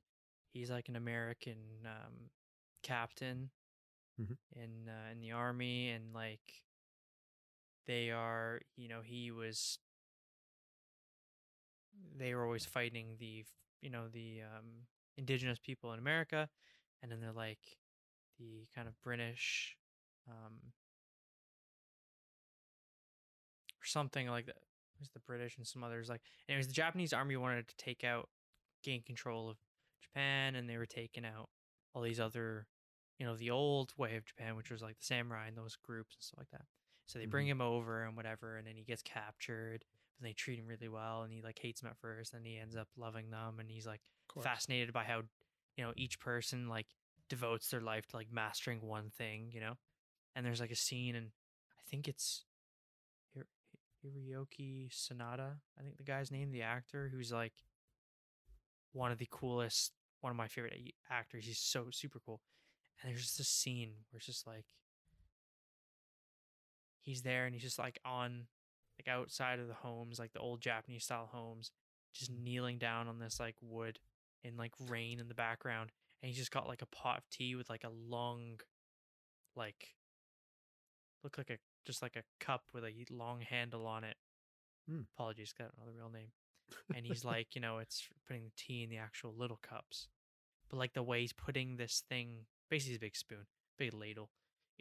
[0.53, 2.31] he's like an American um
[2.83, 3.51] captain
[4.21, 4.37] Mhm.
[4.57, 6.63] in uh, in the army, and like
[7.87, 9.79] they are you know he was
[12.17, 13.45] they were always fighting the
[13.83, 14.65] you know the um
[15.17, 16.49] indigenous people in America
[17.03, 17.79] and then they're like
[18.39, 19.77] the kind of British
[20.29, 20.73] um
[23.81, 24.57] or something like that.
[24.57, 28.05] It was the British and some others like anyways the Japanese army wanted to take
[28.05, 28.29] out
[28.85, 29.57] gain control of
[30.03, 31.49] Japan and they were taking out
[31.95, 32.67] all these other
[33.19, 36.17] you know the old way of Japan which was like the samurai and those groups
[36.17, 36.67] and stuff like that.
[37.07, 39.85] So they bring him over and whatever and then he gets captured.
[40.19, 42.59] and they treat him really well, and he like hates them at first, and he
[42.59, 44.01] ends up loving them, and he's like
[44.43, 45.23] fascinated by how
[45.79, 46.87] you know each person like
[47.29, 49.75] devotes their life to like mastering one thing, you know.
[50.35, 51.29] And there's like a scene, and
[51.79, 52.45] I think it's
[53.35, 53.47] Hir-
[54.05, 55.55] Hiroyuki Sanada.
[55.79, 57.55] I think the guy's name, the actor, who's like
[58.93, 61.47] one of the coolest, one of my favorite actors.
[61.47, 62.41] He's so super cool.
[63.01, 64.65] And there's just a scene where it's just like
[67.01, 68.47] he's there, and he's just like on
[68.99, 71.71] like outside of the homes, like the old Japanese style homes,
[72.13, 74.01] just kneeling down on this like wood
[74.45, 75.91] in like rain in the background
[76.23, 78.59] and he's just got like a pot of tea with like a long
[79.57, 79.95] like
[81.25, 84.17] look like a just like a cup with a long handle on it
[84.89, 85.03] Hmm.
[85.17, 86.29] apologies got another real name
[86.95, 90.09] and he's like you know it's putting the tea in the actual little cups
[90.71, 93.47] but like the way he's putting this thing basically a big spoon
[93.79, 94.31] big ladle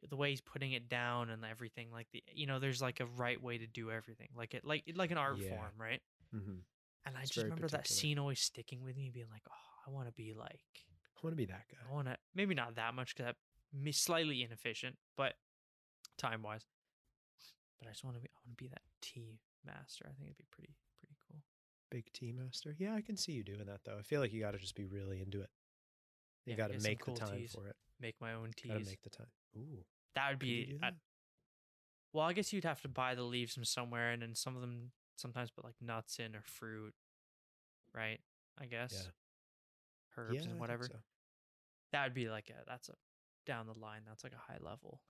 [0.09, 3.05] the way he's putting it down and everything like the you know there's like a
[3.17, 5.49] right way to do everything like it like like an art Yeah.
[5.49, 6.01] form right
[6.33, 6.59] Mhm.
[7.07, 9.91] And i It's just remember that scene always sticking with me being like oh i
[9.91, 10.61] want to be like
[11.15, 11.77] I want to be that guy.
[11.89, 13.33] I want to maybe not that much because
[13.73, 15.33] I'm slightly inefficient, but
[16.19, 16.61] time wise.
[17.79, 18.27] But I just want to be.
[18.29, 20.05] I want to be that tea master.
[20.07, 21.41] I think it'd be pretty pretty cool.
[21.89, 22.75] Big tea master.
[22.77, 23.97] Yeah, I can see you doing that though.
[23.97, 25.49] I feel like you got to just be really into it.
[26.45, 27.51] You Yeah, got to make cool the time teas.
[27.51, 27.75] for it.
[27.99, 29.31] Make my own Got to make the time.
[29.57, 30.77] Ooh, that would be.
[30.83, 30.93] I- that?
[32.13, 34.61] well, I guess you'd have to buy the leaves from somewhere, and then some of
[34.61, 36.93] them sometimes put like nuts in or fruit,
[37.93, 38.19] right?
[38.59, 39.11] I guess Yeah.
[40.23, 40.85] herbs yeah, and whatever.
[40.85, 40.95] so.
[41.91, 42.63] That would be like a.
[42.67, 42.93] That's a
[43.45, 44.01] down the line.
[44.07, 45.01] That's like a high level.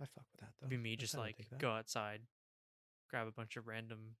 [0.00, 0.66] I fuck with that though.
[0.66, 2.20] It'd be me I just like go outside,
[3.10, 4.16] grab a bunch of random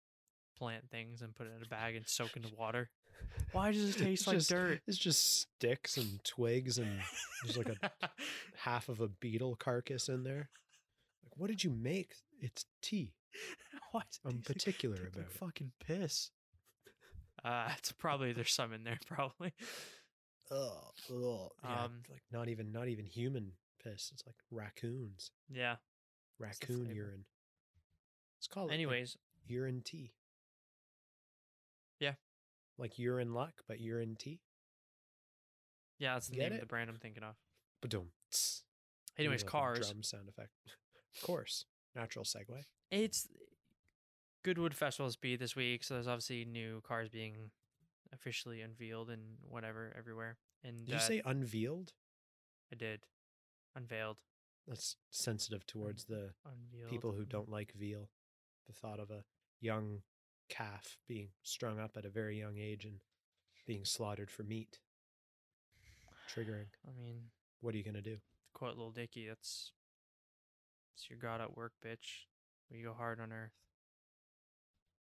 [0.56, 2.90] plant things and put it in a bag and soak into water.
[3.52, 4.80] Why does it It's taste like just- dirt?
[4.86, 7.00] It's just sticks and twigs and
[7.44, 7.90] there's like a
[8.56, 10.50] half of a beetle carcass in there.
[11.24, 12.14] Like, what did you make?
[12.40, 13.12] It's tea.
[13.92, 15.32] Why does I'm taste particular about it.
[15.32, 16.30] fucking piss.
[17.44, 19.52] Uh, it's probably there's some in there probably.
[20.50, 21.50] Oh, ugh.
[21.64, 23.52] Yeah, Um, like not even not even human
[23.82, 24.10] piss.
[24.12, 25.76] It's like raccoons, Yeah.
[26.38, 26.92] the raccoon flavor.
[26.94, 27.24] urine.
[28.38, 30.12] It's called call like, Anyways, urine tea.
[32.00, 32.14] Yeah.
[32.78, 34.40] like urine luck, but urine tea.
[35.98, 36.60] yeah, that's the Get name of it?
[36.60, 37.36] the brand I'm thinking of.
[37.80, 38.08] Ba-dum.
[39.18, 39.88] Anyways, cars.
[39.90, 40.50] Drum sound effect.
[41.16, 42.64] of course, natural segue.
[42.90, 43.28] It's
[44.42, 47.50] Goodwood Festival Speed this week, so there's obviously new cars being
[48.12, 50.36] officially unveiled and whatever everywhere.
[50.64, 51.92] And Did uh, you say unveiled?
[52.72, 53.00] I did
[53.76, 54.16] unveiled,
[54.66, 56.90] That's sensitive towards the unveiled.
[56.90, 57.28] people who mm.
[57.28, 58.08] don't like veal.
[58.66, 59.24] The thought of a
[59.60, 60.02] young
[60.48, 62.96] calf being strung up at a very young age and
[63.66, 64.78] being slaughtered for meat.
[66.32, 66.66] Triggering.
[66.86, 67.16] I mean,
[67.60, 68.18] What are you gonna do?
[68.54, 69.72] quote Lil Dicky, that's
[70.94, 72.26] it's your God at work, bitch.
[72.70, 73.52] We go hard on earth.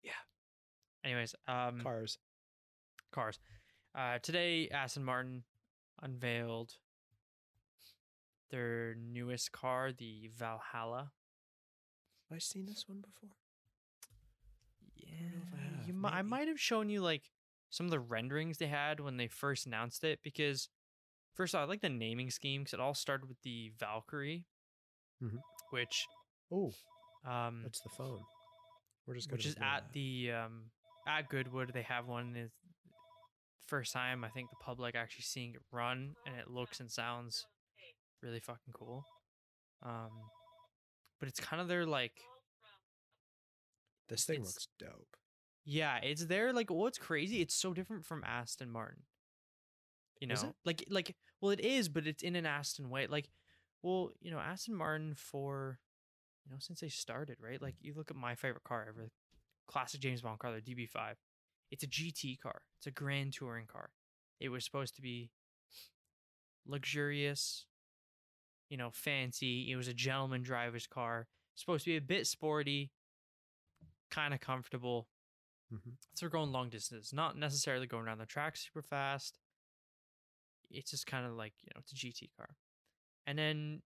[0.06, 0.12] Yeah.
[1.04, 2.18] Anyways, um, Cars.
[3.12, 3.38] cars.
[3.94, 5.44] Uh, today, Aston Martin
[6.02, 6.72] unveiled
[8.50, 11.10] their newest car, the Valhalla.
[12.30, 13.30] Have I seen this one before?
[14.96, 15.16] Yeah,
[15.54, 17.30] I have, you mi- I might have shown you like
[17.70, 20.68] some of the renderings they had when they first announced it because
[21.34, 24.44] first off, I like the naming scheme because it all started with the Valkyrie,
[25.22, 25.38] Mhm.
[25.70, 26.06] which
[26.52, 26.72] Oh,
[27.24, 28.24] um that's the phone.
[29.06, 30.70] We're just which is at the um
[31.06, 32.50] at Goodwood they have one is
[33.68, 37.46] first time I think the public actually seeing it run and it looks and sounds
[38.22, 39.04] really fucking cool.
[39.82, 40.10] Um
[41.20, 42.12] but it's kind of their like
[44.08, 45.16] This thing looks dope.
[45.64, 46.52] Yeah, it's there.
[46.52, 47.40] Like, what's crazy?
[47.42, 49.02] It's so different from Aston Martin.
[50.20, 53.06] You know, like, like, well, it is, but it's in an Aston way.
[53.08, 53.28] Like,
[53.82, 55.78] well, you know, Aston Martin for,
[56.46, 57.60] you know, since they started, right?
[57.60, 59.10] Like, you look at my favorite car ever,
[59.68, 61.16] classic James Bond car, the DB5.
[61.70, 62.62] It's a GT car.
[62.78, 63.90] It's a grand touring car.
[64.40, 65.30] It was supposed to be
[66.66, 67.66] luxurious,
[68.68, 69.70] you know, fancy.
[69.70, 71.26] It was a gentleman driver's car.
[71.54, 72.92] Supposed to be a bit sporty,
[74.10, 75.08] kind of comfortable.
[75.70, 79.38] hmm So we're going long distance, not necessarily going around the track super fast.
[80.70, 82.48] It's just kind of like, you know, it's a GT car.
[83.26, 83.82] And then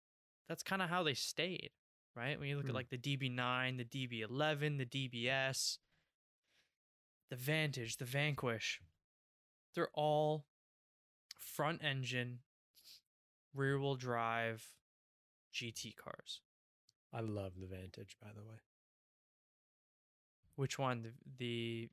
[0.49, 1.70] that's kind of how they stayed,
[2.14, 2.38] right?
[2.38, 2.75] When you look at Hmm.
[2.77, 5.79] like the DB9, the DB11, the DBS,
[7.31, 8.81] the Vantage, the Vanquish,
[9.75, 10.46] they're all
[11.38, 12.40] front engine,
[13.55, 14.75] rear wheel drive
[15.53, 16.40] GT cars.
[17.12, 18.59] I love the Vantage, by the way.
[20.57, 21.03] Which one?
[21.03, 21.90] The, the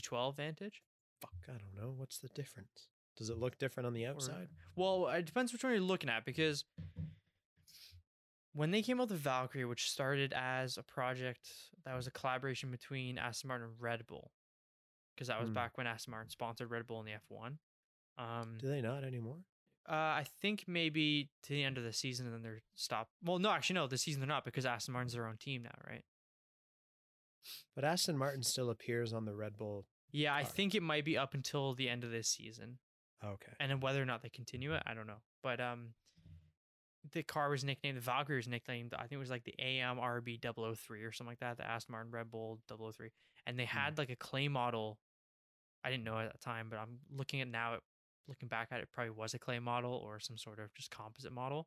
[0.00, 0.82] V12 Vantage?
[1.20, 1.90] Fuck, I don't know.
[1.90, 2.88] What's the difference?
[3.16, 4.48] Does it look different on the Or- outside?
[4.76, 6.64] Well, it depends which one you're looking at because
[8.52, 11.48] when they came out with Valkyrie, which started as a project
[11.84, 14.32] that was a collaboration between Aston Martin and Red Bull,
[15.14, 15.54] because that was Hmm.
[15.54, 17.58] back when Aston Martin sponsored Red Bull in the F1.
[18.18, 19.38] Um, Do they not anymore?
[19.88, 23.12] uh, I think maybe to the end of the season, and then they're stopped.
[23.22, 25.74] Well, no, actually, no, the season they're not because Aston Martin's their own team now,
[25.86, 26.04] right?
[27.74, 29.86] But Aston Martin still appears on the Red Bull.
[30.12, 32.78] Yeah, I think it might be up until the end of this season.
[33.22, 33.52] Okay.
[33.60, 35.20] and then whether or not they continue it, I don't know.
[35.42, 35.92] But um,
[37.12, 38.94] the car was nicknamed the Valkyrie was nicknamed.
[38.94, 40.40] I think it was like the AMRB
[40.76, 41.56] 003 or something like that.
[41.56, 43.10] The Aston Martin Red Bull 003,
[43.46, 43.78] and they hmm.
[43.78, 44.98] had like a clay model.
[45.82, 47.74] I didn't know at that time, but I'm looking at now.
[47.74, 47.80] It,
[48.28, 51.32] looking back at it, probably was a clay model or some sort of just composite
[51.32, 51.66] model.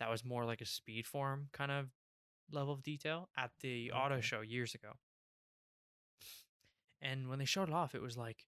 [0.00, 1.86] That was more like a speed form kind of
[2.52, 4.92] level of detail at the auto show years ago.
[7.00, 8.44] And when they showed it off, it was like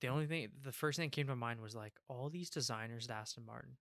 [0.00, 3.08] the only thing, the first thing that came to mind was like all these designers
[3.08, 3.76] at Aston Martin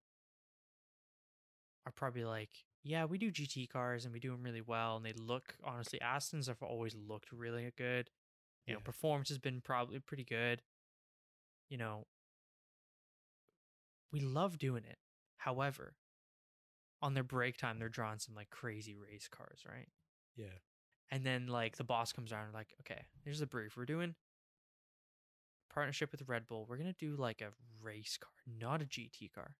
[1.87, 2.49] are probably like,
[2.83, 5.99] yeah, we do GT cars and we do them really well, and they look honestly,
[6.01, 8.09] Aston's have always looked really good.
[8.65, 10.61] You know, performance has been probably pretty good.
[11.69, 12.05] You know,
[14.11, 14.97] we love doing it.
[15.37, 15.93] However,
[17.01, 19.87] on their break time, they're drawing some like crazy race cars, right?
[20.35, 20.59] Yeah.
[21.09, 23.77] And then like the boss comes around and like, okay, here's the brief.
[23.77, 24.15] We're doing
[25.73, 26.65] partnership with Red Bull.
[26.67, 29.55] We're gonna do like a race car, not a GT car.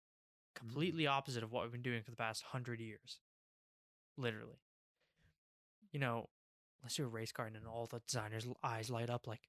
[0.58, 3.20] Completely opposite of what we've been doing for the past hundred years.
[4.17, 4.60] Literally.
[5.91, 6.30] You know,
[6.84, 9.41] let's do a race car and then all the designers' eyes light up like,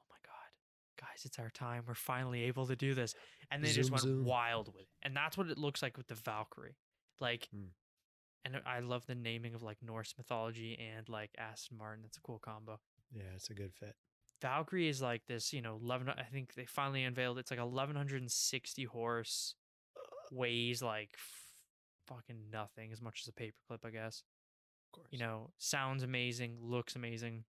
[0.00, 1.84] oh my god, guys, it's our time.
[1.86, 3.14] We're finally able to do this.
[3.50, 4.24] And they just went zoom.
[4.24, 4.88] wild with it.
[5.02, 6.76] And that's what it looks like with the Valkyrie.
[7.20, 7.66] Like Hmm.
[8.44, 12.02] and I love the naming of like Norse mythology and like Aston Martin.
[12.02, 12.80] That's a cool combo.
[13.14, 13.94] Yeah, it's a good fit.
[14.40, 18.84] Valkyrie is like this, you know, 11 I think they finally unveiled it's like 1160
[18.84, 19.54] horse
[20.32, 21.52] weighs like f-
[22.08, 24.22] fucking nothing as much as a paperclip, I guess.
[24.88, 25.08] Of course.
[25.10, 27.44] You know, sounds amazing, looks amazing.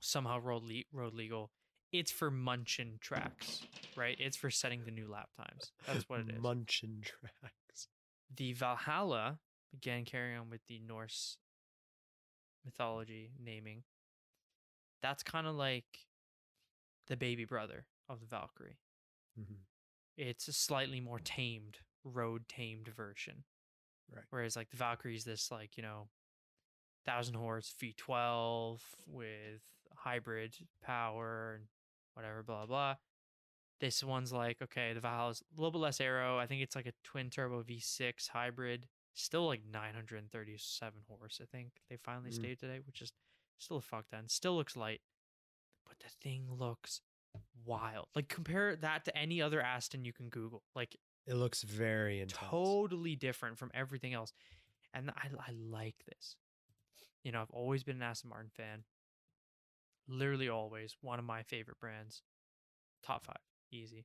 [0.00, 1.50] Somehow road le- road legal.
[1.92, 3.62] It's for munchin tracks,
[3.96, 4.16] right?
[4.18, 5.70] It's for setting the new lap times.
[5.86, 6.42] That's what it is.
[6.42, 7.88] Munchin tracks.
[8.36, 9.38] the Valhalla,
[9.72, 11.36] again carrying on with the Norse
[12.64, 13.84] mythology naming,
[15.02, 15.84] that's kind of like
[17.06, 18.78] the baby brother of the Valkyrie.
[19.36, 19.54] hmm
[20.16, 23.44] It's a slightly more tamed, road tamed version.
[24.14, 24.24] Right.
[24.30, 26.08] Whereas like the Valkyrie is this like, you know,
[27.06, 29.62] thousand horse V12 with
[29.94, 31.64] hybrid power and
[32.14, 32.94] whatever, blah blah.
[33.80, 36.38] This one's like, okay, the Valhalla's a little bit less aero.
[36.38, 38.86] I think it's like a twin turbo V6 hybrid.
[39.14, 42.34] Still like 937 horse, I think they finally Mm.
[42.34, 43.12] stated today, which is
[43.58, 44.28] still a fuck ton.
[44.28, 45.00] Still looks light.
[45.86, 47.00] But the thing looks
[47.64, 48.08] wild.
[48.14, 50.62] Like compare that to any other Aston you can Google.
[50.74, 52.50] Like It looks very intense.
[52.50, 54.32] totally different from everything else.
[54.92, 56.36] And I, I like this.
[57.22, 58.84] You know, I've always been an Aston Martin fan.
[60.06, 62.22] Literally always one of my favorite brands.
[63.02, 63.38] Top five,
[63.72, 64.04] easy.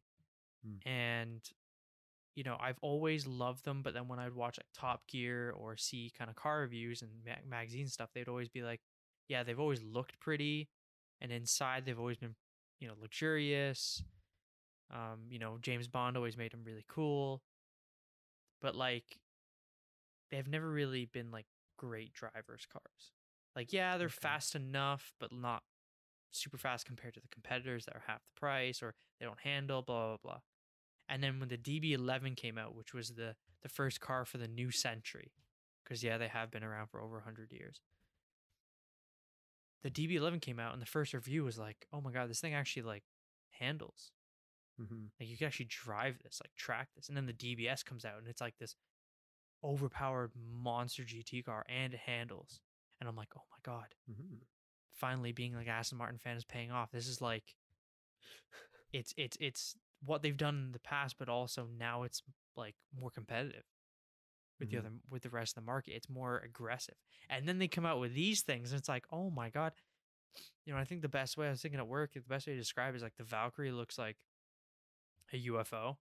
[0.65, 0.89] Hmm.
[0.89, 1.41] And,
[2.35, 3.81] you know, I've always loved them.
[3.81, 7.11] But then when I'd watch like Top Gear or see kind of car reviews and
[7.25, 8.79] mag- magazine stuff, they'd always be like,
[9.27, 10.69] yeah, they've always looked pretty.
[11.19, 12.35] And inside, they've always been,
[12.79, 14.01] you know, luxurious.
[14.91, 17.41] Um, you know, James Bond always made them really cool.
[18.61, 19.19] But like
[20.29, 21.45] they've never really been like
[21.77, 23.11] great drivers cars.
[23.55, 24.21] Like yeah, they're Okay.
[24.21, 25.63] fast enough, but not
[26.31, 29.81] super fast compared to the competitors that are half the price or they don't handle
[29.81, 30.39] blah blah blah.
[31.09, 34.47] And then when the DB11 came out, which was the the first car for the
[34.47, 35.33] new century,
[35.83, 37.81] because yeah, they have been around for over 100 years.
[39.83, 42.53] The DB11 came out and the first review was like, "Oh my god, this thing
[42.53, 43.03] actually like
[43.51, 44.11] handles."
[44.79, 47.09] Hmm Like you can actually drive this, like track this.
[47.09, 48.75] And then the DBS comes out and it's like this
[49.63, 52.61] overpowered monster GT car and it handles.
[52.99, 53.87] And I'm like, oh my God.
[54.07, 54.35] hmm
[54.93, 56.91] Finally being like Aston Martin fan is paying off.
[56.91, 57.55] This is like
[58.93, 62.23] it's it's it's what they've done in the past, but also now it's
[62.55, 63.63] like more competitive
[64.59, 64.71] with Mhm.
[64.71, 65.93] the other with the rest of the market.
[65.93, 66.95] It's more aggressive.
[67.29, 69.73] And then they come out with these things and it's like, oh my God.
[70.65, 72.53] You know, I think the best way I was thinking at work, the best way
[72.53, 74.17] to describe it is like the Valkyrie looks like
[75.33, 75.97] a UFO.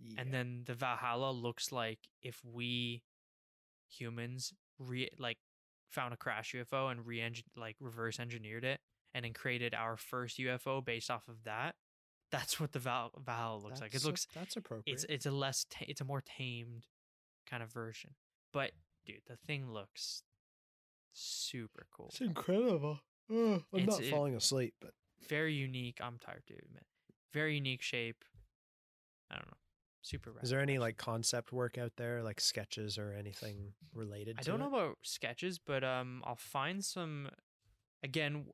[0.00, 0.20] Yeah.
[0.20, 3.02] and then the Valhalla looks like if we
[3.90, 5.38] humans re like
[5.90, 7.20] found a crash UFO and re
[7.56, 8.78] like reverse engineered it
[9.12, 11.74] and then created our first UFO based off of that.
[12.30, 13.88] That's what the Val- Valhalla looks like.
[13.90, 14.94] It That's a- looks that's appropriate.
[14.94, 16.86] it's it's a less ta- it's a more tamed
[17.50, 18.10] kind of version.
[18.52, 18.72] But
[19.04, 20.22] dude, the thing looks
[21.12, 22.08] super cool.
[22.10, 23.00] It's incredible.
[23.30, 24.92] Ugh, I'm It's- not it- falling asleep, but
[25.28, 25.98] Very unique.
[26.00, 26.84] I'm tired to admit.
[27.32, 28.24] Very unique shape.
[29.30, 29.56] I don't know.
[30.02, 30.44] super rad.
[30.44, 34.36] Is there any like concept work out there, like sketches or anything related?
[34.38, 37.28] I don't know about sketches, but um, I'll find some.
[38.02, 38.46] Again,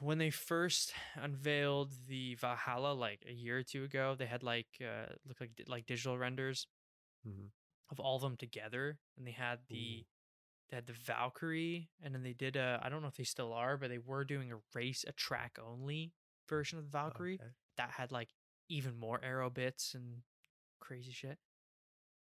[0.00, 4.66] when they first unveiled the Valhalla like a year or two ago, they had like
[4.80, 6.66] uh, look like like digital renders
[7.26, 7.50] Mhm.
[7.90, 10.04] of all of them together, and they had the Ooh.
[10.70, 13.52] they had the Valkyrie, and then they did a I don't know if they still
[13.52, 16.12] are, but they were doing a race, a track only
[16.48, 17.50] version of the Valkyrie Okay.
[17.76, 18.30] that had like
[18.68, 20.22] even more arrow bits and
[20.80, 21.38] crazy shit.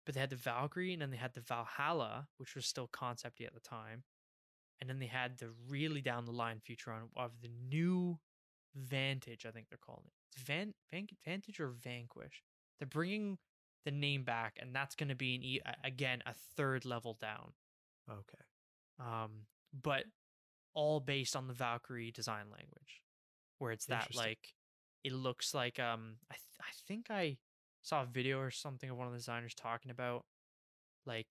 [0.06, 3.46] But they had the Valkyrie and then they had the Valhalla, which was still concepty
[3.46, 4.04] at the time.
[4.80, 8.18] And then they had the really down the line feature on of the new
[8.74, 10.12] Vantage, I think they're calling it.
[10.33, 12.42] It's Van, Van Vantage or Vanquish.
[12.78, 13.38] They're bringing
[13.85, 17.52] the name back, and that's going to be an e- again a third level down.
[18.09, 18.44] Okay.
[19.00, 19.46] Um,
[19.83, 20.04] but
[20.72, 23.02] all based on the Valkyrie design language,
[23.61, 24.55] where it's that like
[25.05, 27.38] it looks like um I th- I think I
[27.83, 30.27] saw a video or something of one of the designers talking about
[31.07, 31.29] like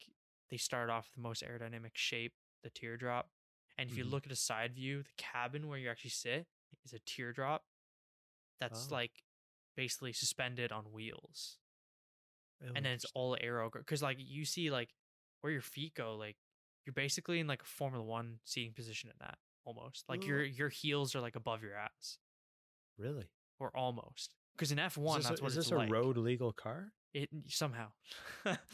[0.49, 3.29] they start off with the most aerodynamic shape, the teardrop,
[3.77, 4.11] and if you Mhm.
[4.11, 6.47] look at a side view, the cabin where you actually sit
[6.85, 7.65] is a teardrop
[8.59, 8.95] that's Oh.
[8.95, 9.23] like
[9.75, 11.59] basically suspended on wheels
[12.61, 14.93] Oh, and then it's all aero because like you see like
[15.41, 16.37] where your feet go like
[16.85, 20.69] you're basically in like a formula one seating position in that almost like your your
[20.69, 22.17] heels are like above your ass
[22.97, 23.29] really.
[23.59, 24.87] or almost because in f1
[25.19, 26.91] Is this, that's a, what is this a like road legal car?
[27.13, 27.87] it somehow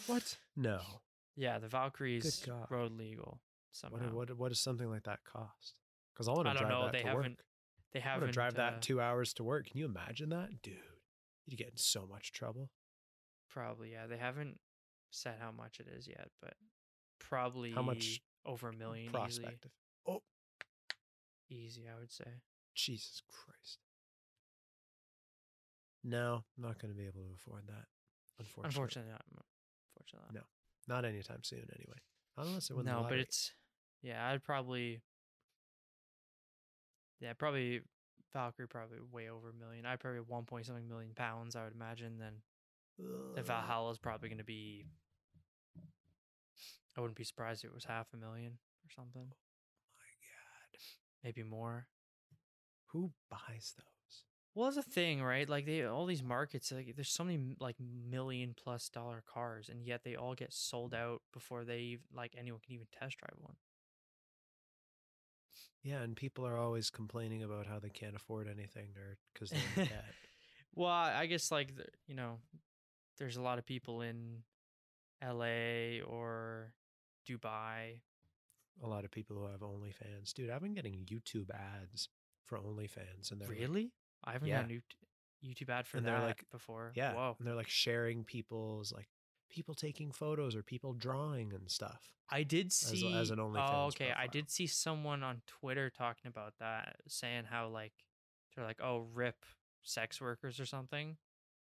[0.07, 0.37] What?
[0.55, 0.79] No.
[1.35, 3.39] yeah the valkyries road legal
[3.81, 5.75] What, somehow what what does something like that cost?
[6.13, 7.45] Because I want to drive know, that they to haven't- work.
[7.93, 9.67] they haven't want to drive uh, that two hours to work.
[9.67, 10.75] Can you imagine that, dude?
[11.45, 12.69] You'd get in so much trouble.
[13.49, 14.57] probably yeah they haven't
[15.11, 16.53] said how much it is yet but
[17.19, 19.71] probably How much over a million Prospective.
[20.07, 20.21] Oh,
[21.49, 22.41] easy i would say
[22.75, 23.79] Jesus Christ.
[26.03, 27.85] No, I'm not going to be able to afford that.
[28.37, 28.67] Unfortunately.
[28.67, 29.45] unfortunately not
[29.95, 30.35] unfortunately not.
[30.35, 30.93] No.
[30.93, 31.97] Not anytime soon, anyway.
[32.37, 33.53] Unless I win the no, but it's
[34.03, 34.29] yeah.
[34.29, 35.01] I'd probably
[37.21, 37.81] yeah, probably
[38.33, 39.85] Valkyrie probably way over a million.
[39.85, 41.55] I probably one point something million pounds.
[41.55, 42.19] I would imagine.
[42.19, 42.33] Then
[43.35, 44.85] the Valhalla is probably going to be.
[46.97, 49.31] I wouldn't be surprised if it was half a million or something.
[51.25, 51.87] Maybe more.
[52.93, 54.23] Who buys those?
[54.53, 55.49] Well, that's a thing, right?
[55.49, 59.85] Like they all these markets, like there's so many like million plus dollar cars, and
[59.85, 63.35] yet they all get sold out before they even, like anyone can even test drive
[63.41, 63.55] one.
[65.83, 69.61] Yeah, and people are always complaining about how they can't afford anything or because they're
[69.75, 70.05] in debt.
[70.77, 71.69] Well, I I guess like
[72.07, 72.39] you know,
[73.17, 74.43] there's a lot of people in
[75.21, 76.01] L.A.
[76.01, 76.73] or
[77.27, 78.01] Dubai.
[78.83, 80.33] A lot of people who have OnlyFans.
[80.33, 82.09] Dude, I've been getting YouTube ads
[82.43, 83.91] for OnlyFans and they're like- Really?
[84.23, 84.65] I haven't Yeah.
[84.65, 84.81] a
[85.45, 86.91] YouTube ad for And that they're like- before.
[86.95, 87.13] yeah.
[87.13, 87.35] Whoa.
[87.39, 89.09] And they're like sharing people's like
[89.49, 92.11] people taking photos or people drawing and stuff.
[92.29, 93.13] I did see.
[93.13, 93.69] as an OnlyFans.
[93.69, 94.11] oh, OnlyFans okay.
[94.11, 97.93] I did see someone on Twitter talking about that, saying how like
[98.55, 99.45] they're like, oh, rip
[99.83, 101.17] sex workers or something.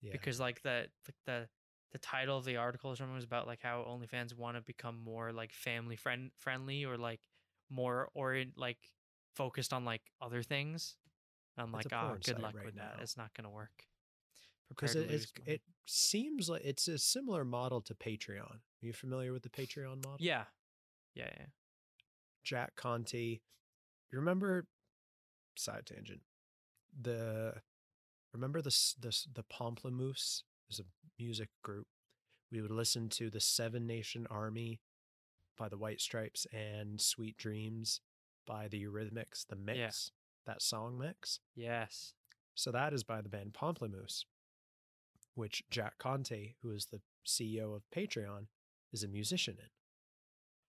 [0.00, 0.12] Yeah.
[0.12, 1.48] because like the like the
[1.92, 4.98] the title of the article or something was about like how OnlyFans want to become
[5.02, 7.20] more like family friend friendly or like
[7.70, 8.78] more orient like
[9.34, 10.96] focused on like other things.
[11.56, 12.98] I'm It's like, oh, good luck right with that.
[13.00, 13.84] It's not gonna work.
[14.68, 15.52] because it, to it's, lose money.
[15.54, 18.40] it seems like it's a similar model to Patreon.
[18.42, 20.16] Are you familiar with the Patreon model?
[20.18, 20.44] yeah,
[21.14, 21.46] yeah, yeah.
[22.44, 23.40] Jack Conte.
[24.10, 24.66] You remember?
[25.56, 26.20] Side tangent.
[27.00, 27.54] The
[28.32, 30.84] remember the the the Pomplamoose is a
[31.18, 31.86] music group.
[32.50, 34.80] We would listen to the Seven Nation Army
[35.56, 38.00] by the White Stripes and Sweet Dreams
[38.46, 39.46] by the Eurythmics.
[39.48, 40.12] The mix,
[40.46, 41.40] that song mix.
[41.54, 42.14] Yes.
[42.54, 44.24] So that is by the band Pomplamoose,
[45.34, 48.46] which Jack Conte, who is the CEO of Patreon,
[48.92, 49.68] is a musician in.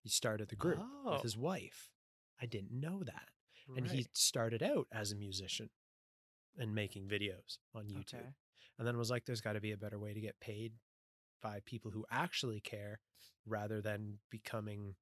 [0.02, 1.12] He started the group Oh.
[1.12, 1.90] with his wife.
[2.40, 3.28] I didn't know that.
[3.76, 5.70] And he started out as a musician
[6.58, 8.14] and making videos on YouTube.
[8.14, 8.28] Okay.
[8.80, 10.72] And then was like, there's got to be a better way to get paid
[11.42, 12.98] by people who actually care
[13.46, 14.94] rather than becoming.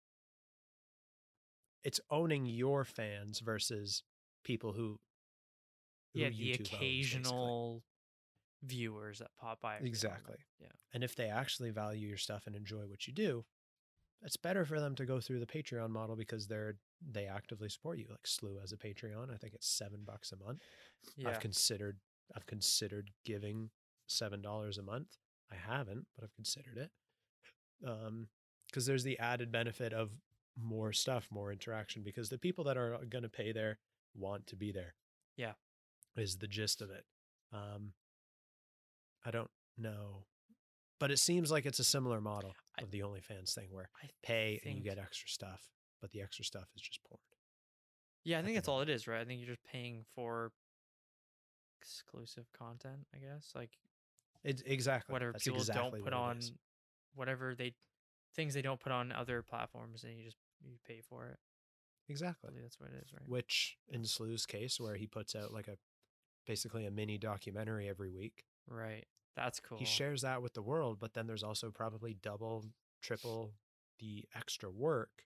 [1.84, 4.02] It's owning your fans versus
[4.44, 4.98] people who.
[6.12, 7.84] who Yeah, the owns, occasional
[8.64, 9.76] viewers that pop by.
[9.76, 10.10] every now and then.
[10.10, 10.36] Exactly.
[10.60, 10.66] Yeah.
[10.92, 13.44] And if they actually value your stuff and enjoy what you do,
[14.22, 16.74] it's better for them to go through the Patreon model because they're
[17.08, 18.06] they actively support you.
[18.10, 20.62] Like Slew as a Patreon, I think it's seven bucks a month.
[21.16, 21.28] Yeah.
[21.28, 21.98] I've considered
[22.36, 23.70] I've considered giving
[24.06, 25.16] seven dollars a month.
[25.50, 26.90] I haven't, but I've considered it.
[27.86, 28.28] Um,
[28.68, 30.10] because there's the added benefit of
[30.60, 32.02] more stuff, more interaction.
[32.02, 33.78] Because the people that are going to pay there
[34.14, 34.94] want to be there.
[35.36, 35.52] Yeah.
[36.16, 37.04] is the gist of it.
[37.52, 37.92] Um,
[39.24, 40.24] I don't know,
[40.98, 44.08] but it seems like it's a similar model I- of the OnlyFans thing where I
[44.22, 45.68] pay and you get extra stuff,
[46.00, 47.20] but the extra stuff is just porn.
[48.24, 49.20] Yeah, I think that's all it is, right?
[49.20, 50.50] I think you're just paying for
[51.80, 53.52] exclusive content, I guess.
[53.54, 53.70] Like
[54.44, 56.40] It's exactly whatever That's people exactly don't put on
[57.14, 57.74] whatever they
[58.34, 61.38] things they don't put on other platforms and you just you pay for it.
[62.08, 62.50] Exactly.
[62.60, 63.28] that's what it is, right?
[63.28, 65.76] Which in Slew's case, where he puts out like a
[66.46, 69.04] basically a mini documentary every week, Right.
[69.36, 69.78] That's cool.
[69.78, 70.98] he shares that with the world.
[70.98, 72.64] But then there's also probably double,
[73.02, 73.52] triple
[74.00, 75.24] the extra work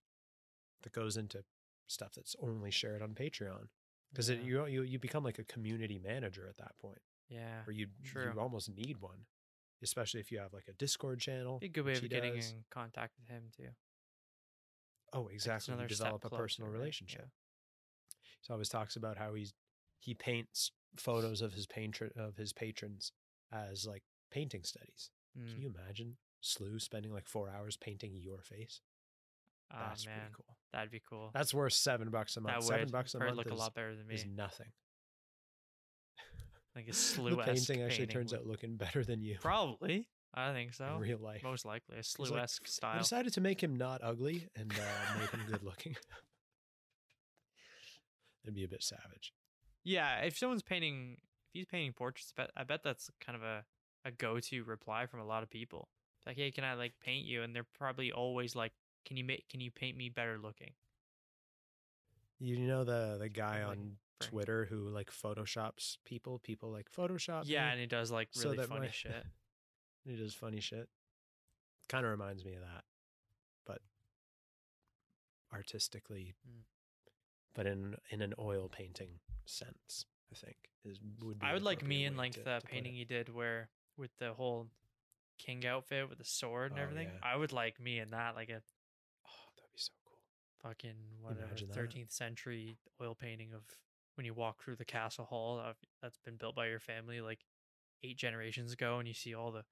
[0.83, 1.45] that goes into
[1.87, 3.69] stuff that's only shared on Patreon.
[4.13, 4.37] Because yeah.
[4.43, 7.63] you you you become like a community manager at that point, yeah.
[7.67, 9.25] or you you almost need one,
[9.83, 11.59] especially if you have like a Discord channel.
[11.59, 12.51] Be a good way of getting does.
[12.51, 13.69] in contact with him too.
[15.15, 15.75] Oh, Like, exactly.
[15.75, 16.79] Step develop a closer, personal right?
[16.79, 17.23] relationship.
[17.23, 18.37] Yeah.
[18.47, 19.55] He always talks about how he's
[19.99, 23.13] he paints photos of his patron of his patrons
[23.53, 25.11] as like painting studies.
[25.39, 25.53] Mm.
[25.53, 28.81] Can you imagine Slew spending like four hours painting your face?
[29.71, 30.57] Ah, That's man, pretty cool.
[30.73, 31.31] That'd be cool.
[31.35, 32.57] That's worth seven bucks a month.
[32.57, 34.15] that seven would bucks a month look is, a lot better than me.
[34.15, 34.69] is nothing.
[36.75, 37.31] Like a slew.
[37.37, 40.09] the painting actually turns out looking better than you Probably.
[40.35, 40.97] I think in so.
[40.99, 41.43] real life.
[41.43, 45.19] Most likely a slew like, esque I decided to make him not ugly and uh,
[45.21, 45.97] make him good looking.
[48.45, 49.33] It'd be a bit savage.
[49.85, 53.65] Yeah, if someone's painting, if he's painting portraits, bet I bet that's kind of a,
[54.05, 55.89] a go to reply from a lot of people.
[56.27, 57.43] Like, hey, can I like paint you?
[57.43, 58.73] And they're probably always like,
[59.05, 60.73] can you make, can you paint me better looking?
[62.39, 63.97] You know the the guy Like, on.
[64.21, 66.39] Twitter who like photoshops people.
[66.39, 67.43] People like Photoshop.
[67.47, 69.25] yeah, and he does like really that funny my- shit.
[70.05, 70.89] he does funny shit.
[71.89, 72.85] Kind of reminds me of that,
[73.67, 73.81] but
[75.53, 76.63] artistically, Mm.
[77.55, 80.07] but in in an oil painting sense.
[80.33, 82.95] I think is would be I would like me in like to- the to painting
[82.95, 84.71] you did where with the whole
[85.39, 87.09] king outfit with the sword and Oh, everything.
[87.13, 87.19] yeah.
[87.29, 88.63] I would like me in that, like a
[89.27, 90.19] Oh, that'd be so cool.
[90.63, 91.79] Fucking whatever imagine that?
[91.79, 93.63] 13th century oil painting of
[94.15, 97.41] when you walk through the castle hall of, that's been built by your family like
[98.05, 99.65] eight generations ago and you see all the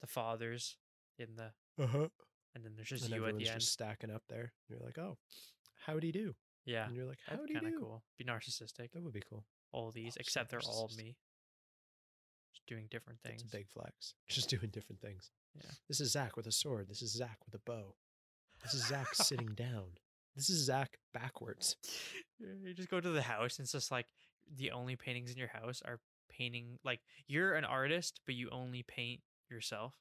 [0.00, 0.76] the fathers
[1.18, 1.52] in the
[1.82, 2.08] Uh huh.
[2.54, 4.52] and then there's just And you at everyone's the end just stacking up there.
[4.68, 5.18] You're like, oh,
[5.86, 6.34] how'd he do?
[6.66, 7.74] yeah And you're like, that'd how'd be kind do?
[7.74, 9.44] of cool be narcissistic That would be cool.
[9.72, 11.16] all these except they're all me
[12.52, 14.14] just doing different things a big flex.
[14.28, 15.30] Just doing different things.
[15.56, 15.70] Yeah.
[15.88, 16.86] This is Zak with a sword.
[16.88, 17.96] This is Zak with a bow.
[18.62, 19.98] This is Zak sitting down.
[20.36, 21.76] This is Zak backwards.
[22.40, 24.06] you just go to the house and it's just like
[24.56, 28.82] the only paintings in your house are painting like you're an artist but you only
[28.82, 29.20] paint
[29.50, 29.94] yourself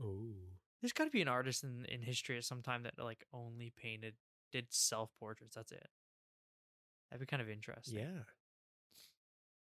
[0.00, 0.34] Oh.
[0.80, 3.72] there's got to be an artist in, in history at some time that like only
[3.76, 4.14] painted
[4.52, 5.88] did self portraits that's it
[7.10, 8.22] that'd be kind of interesting Yeah.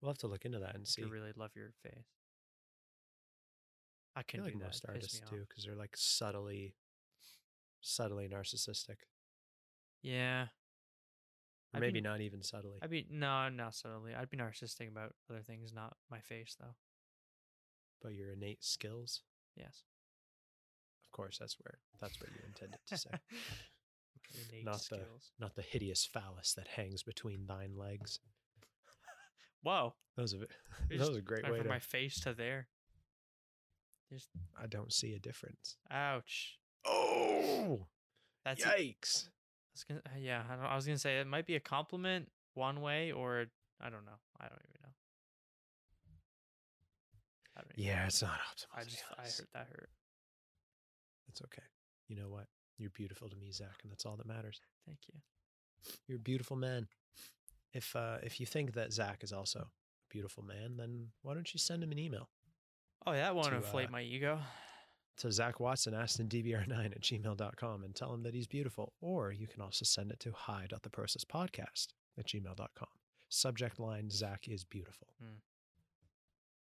[0.01, 1.03] We'll have to look into that and to see.
[1.03, 1.93] really love your face
[4.15, 6.73] i I can feel like most artists do because they're like subtly,
[7.81, 8.97] subtly narcissistic.
[10.01, 10.43] yeah
[11.73, 12.79] Or I'd maybe be- not even subtly.
[12.81, 16.75] i'd be no not subtly i'd be narcissistic about other things not my face though
[18.01, 19.21] But your innate skills,
[19.55, 19.83] yes
[21.03, 23.09] of course, that's where that's what you intended to say.
[24.51, 25.31] Innate Not the- skills.
[25.39, 28.19] not the hideous phallus that hangs between thine legs.
[29.63, 30.45] whoa Those are a ve-
[30.89, 31.69] You that just was a great uh, way from to.
[31.73, 32.67] my face to there
[34.11, 34.27] just
[34.61, 35.77] I don't see a difference.
[35.89, 36.57] ouch
[37.07, 37.87] Oh,
[38.45, 39.25] that's yikes!
[39.27, 41.59] I was gonna, uh, yeah, I, don't, I was gonna say it might be a
[41.59, 43.45] compliment one way, or
[43.81, 44.19] I don't know.
[44.39, 44.89] I don't even know.
[47.55, 48.07] Don't even Yeah, know.
[48.07, 48.79] it's not optimal.
[48.79, 49.89] I just I heard that hurt.
[51.29, 51.63] It's okay.
[52.07, 52.45] You know what?
[52.77, 54.61] You're beautiful to me, Zak, and that's all that matters.
[54.85, 55.19] Thank you.
[56.07, 56.87] You're a beautiful man.
[57.73, 59.67] If uh, if you think that Zak is also a
[60.09, 62.29] beautiful man, then why don't you send him an email
[63.05, 64.39] Oh yeah, want to To, inflate uh, my ego.
[65.17, 68.93] To Zak Watson, AstonDBR9 at gmail.com and tell him that he's beautiful.
[69.01, 71.87] Or you can also send it to hi.theprocesspodcast
[72.19, 72.87] at gmail.com.
[73.29, 75.07] Subject line Zak is beautiful.
[75.19, 75.37] Hmm.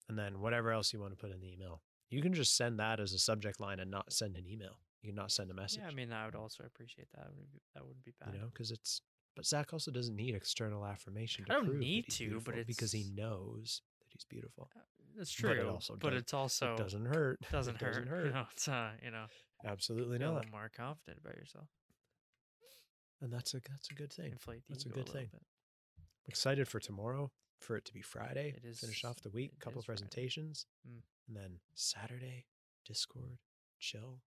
[0.09, 1.81] And then whatever else you want to put in the email.
[2.09, 4.79] You can just send that as a subject line and not send an email.
[5.01, 5.81] You can not send a message.
[5.83, 7.27] Yeah, I mean I would also appreciate that.
[7.35, 8.33] Would be, that wouldn't be bad.
[8.33, 9.01] you know, because it's.
[9.35, 11.45] But Zak also doesn't need external affirmation.
[11.45, 14.69] To I don't need to, but beautiful because he knows that he's beautiful.
[15.17, 15.61] That's but true.
[15.61, 17.39] it also but does- it's also it doesn't hurt.
[17.51, 18.05] Doesn't hurt.
[18.05, 19.25] Doesn't You know, it's uh, you know,
[19.65, 20.51] Absolutely a not.
[20.51, 21.67] more confident about yourself.
[23.21, 24.31] And that's a that's a good thing.
[24.33, 25.29] Inflate the That's a good little thing.
[25.31, 25.41] bit.
[26.27, 28.53] excited for tomorrow for it to be Friday.
[28.55, 31.01] It is- finish off the week, it couple presentations, Mm.
[31.27, 32.45] and then Saturday
[32.85, 33.39] Discord
[33.79, 34.21] chill.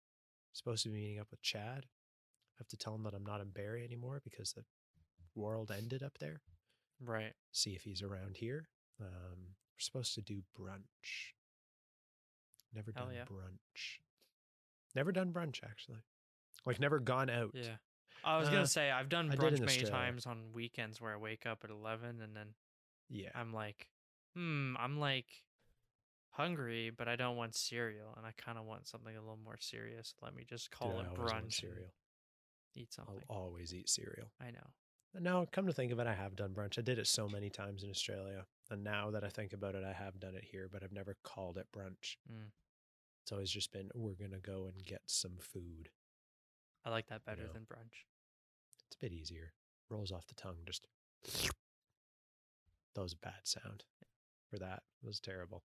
[0.52, 1.86] Supposed to be meeting up with Chad.
[1.86, 4.64] I have to tell him that I'm not in Barrie anymore because the
[5.36, 6.42] world ended up there.
[7.00, 7.32] Right.
[7.52, 8.68] See if he's around here.
[9.00, 11.32] Um, we're supposed to do brunch
[12.74, 13.24] Never Hell done yeah.
[13.24, 13.98] brunch.
[14.94, 15.98] Never done brunch actually.
[16.66, 17.50] Like never gone out.
[17.54, 17.76] Yeah.
[18.22, 21.46] I was Uh, gonna say I've done brunch many times on weekends where I wake
[21.46, 22.54] up at eleven and then
[23.08, 23.30] Yeah.
[23.34, 23.88] I'm like,
[24.36, 25.26] hmm, I'm like
[26.30, 29.58] hungry, but I don't want cereal, and I kind of want something a little more
[29.58, 30.14] serious.
[30.22, 31.54] Let me just call Dude, it brunch.
[31.54, 31.92] cereal.
[32.76, 33.20] Eat something.
[33.28, 34.30] I'll always eat cereal.
[34.40, 34.70] I know.
[35.18, 36.78] No, come to think of it, I have done brunch.
[36.78, 38.44] I did it so many times in Australia.
[38.70, 41.16] And now that I think about it, I have done it here, but I've never
[41.24, 42.16] called it brunch.
[42.30, 42.50] Mm.
[43.22, 45.88] It's always just been, we're going to go and get some food.
[46.84, 47.52] I like that better know.
[47.52, 48.04] than brunch.
[48.86, 49.52] It's a bit easier.
[49.88, 50.58] Rolls off the tongue.
[50.64, 50.86] Just
[52.94, 53.84] that was a bad sound
[54.48, 54.82] for that.
[55.02, 55.64] It was terrible.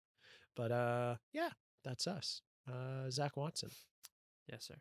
[0.55, 1.49] But uh, yeah,
[1.83, 2.41] that's us.
[2.67, 3.69] Uh, Zak Watson.
[4.51, 4.75] Yes, sir.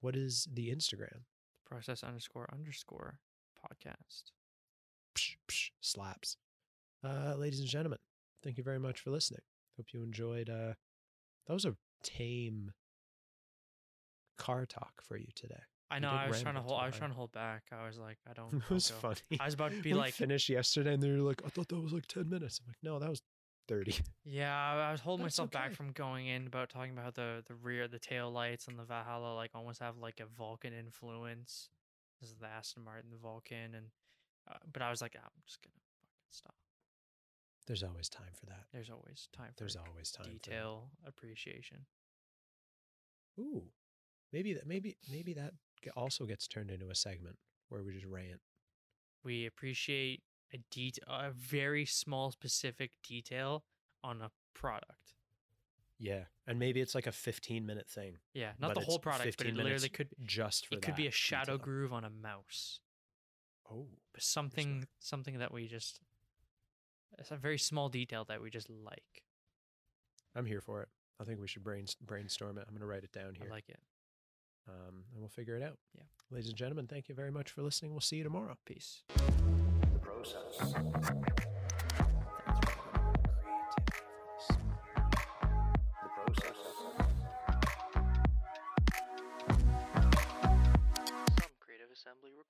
[0.00, 1.22] What is the Instagram?
[1.64, 3.18] Process underscore underscore
[3.66, 4.32] podcast.
[5.16, 6.36] Psh, psh, slaps.
[7.04, 7.98] Uh, ladies and gentlemen,
[8.42, 9.40] thank you very much for listening.
[9.76, 10.48] Hope you enjoyed.
[10.48, 10.74] Uh,
[11.46, 12.72] that was a tame
[14.38, 15.60] car talk for you today.
[15.90, 16.10] I know.
[16.10, 16.72] I was trying to hold.
[16.72, 17.62] too I was trying to hold back.
[17.72, 18.54] I was like, I don't.
[18.70, 18.96] it was go.
[18.96, 19.38] funny.
[19.40, 21.68] I was about to be we like, finished yesterday, and they were like, "I thought
[21.68, 23.22] that was like ten minutes." I'm like, "No, that was
[23.68, 23.98] 30.
[24.24, 27.54] Yeah, I was holding That's myself back from going in about talking about the the
[27.54, 31.68] rear, the tail lights, and the Valhalla like almost have like a Vulcan influence.
[32.20, 33.86] This is the Aston Martin, the Vulcan, and
[34.50, 36.54] uh, but I was like, "Ah, I'm just gonna fucking stop.
[37.66, 38.64] There's always time for that.
[38.72, 40.26] There's always time for There's always time.
[40.26, 41.86] for detail appreciation.
[43.38, 43.64] Ooh,
[44.32, 44.66] maybe that.
[44.66, 45.54] Maybe maybe that
[45.96, 47.36] also gets turned into a segment
[47.68, 48.40] where we just rant.
[49.24, 50.22] We appreciate
[50.54, 53.64] a detail, a very small specific detail
[54.04, 55.15] on a product.
[55.98, 59.46] Yeah, and maybe it's like a 15 minute thing Yeah, not the whole product, but
[59.46, 61.64] 15 it literally could just for it could be a shadow detail.
[61.64, 62.80] groove on a mouse.
[63.70, 66.00] Oh, but something something that we just
[67.18, 69.24] it's a very small detail that we just like.
[70.34, 70.88] I'm here for it.
[71.18, 72.64] I think we should brain, brainstorm it.
[72.68, 73.78] I'm going to write it down here, I like it.
[74.68, 75.78] um, and we'll figure it out.
[75.96, 76.02] Yeah.
[76.30, 77.92] ladies and gentlemen, thank you very much for listening.
[77.92, 78.54] We'll see you tomorrow.
[78.66, 79.02] Peace.
[79.14, 80.74] The process.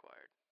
[0.06, 0.45] required.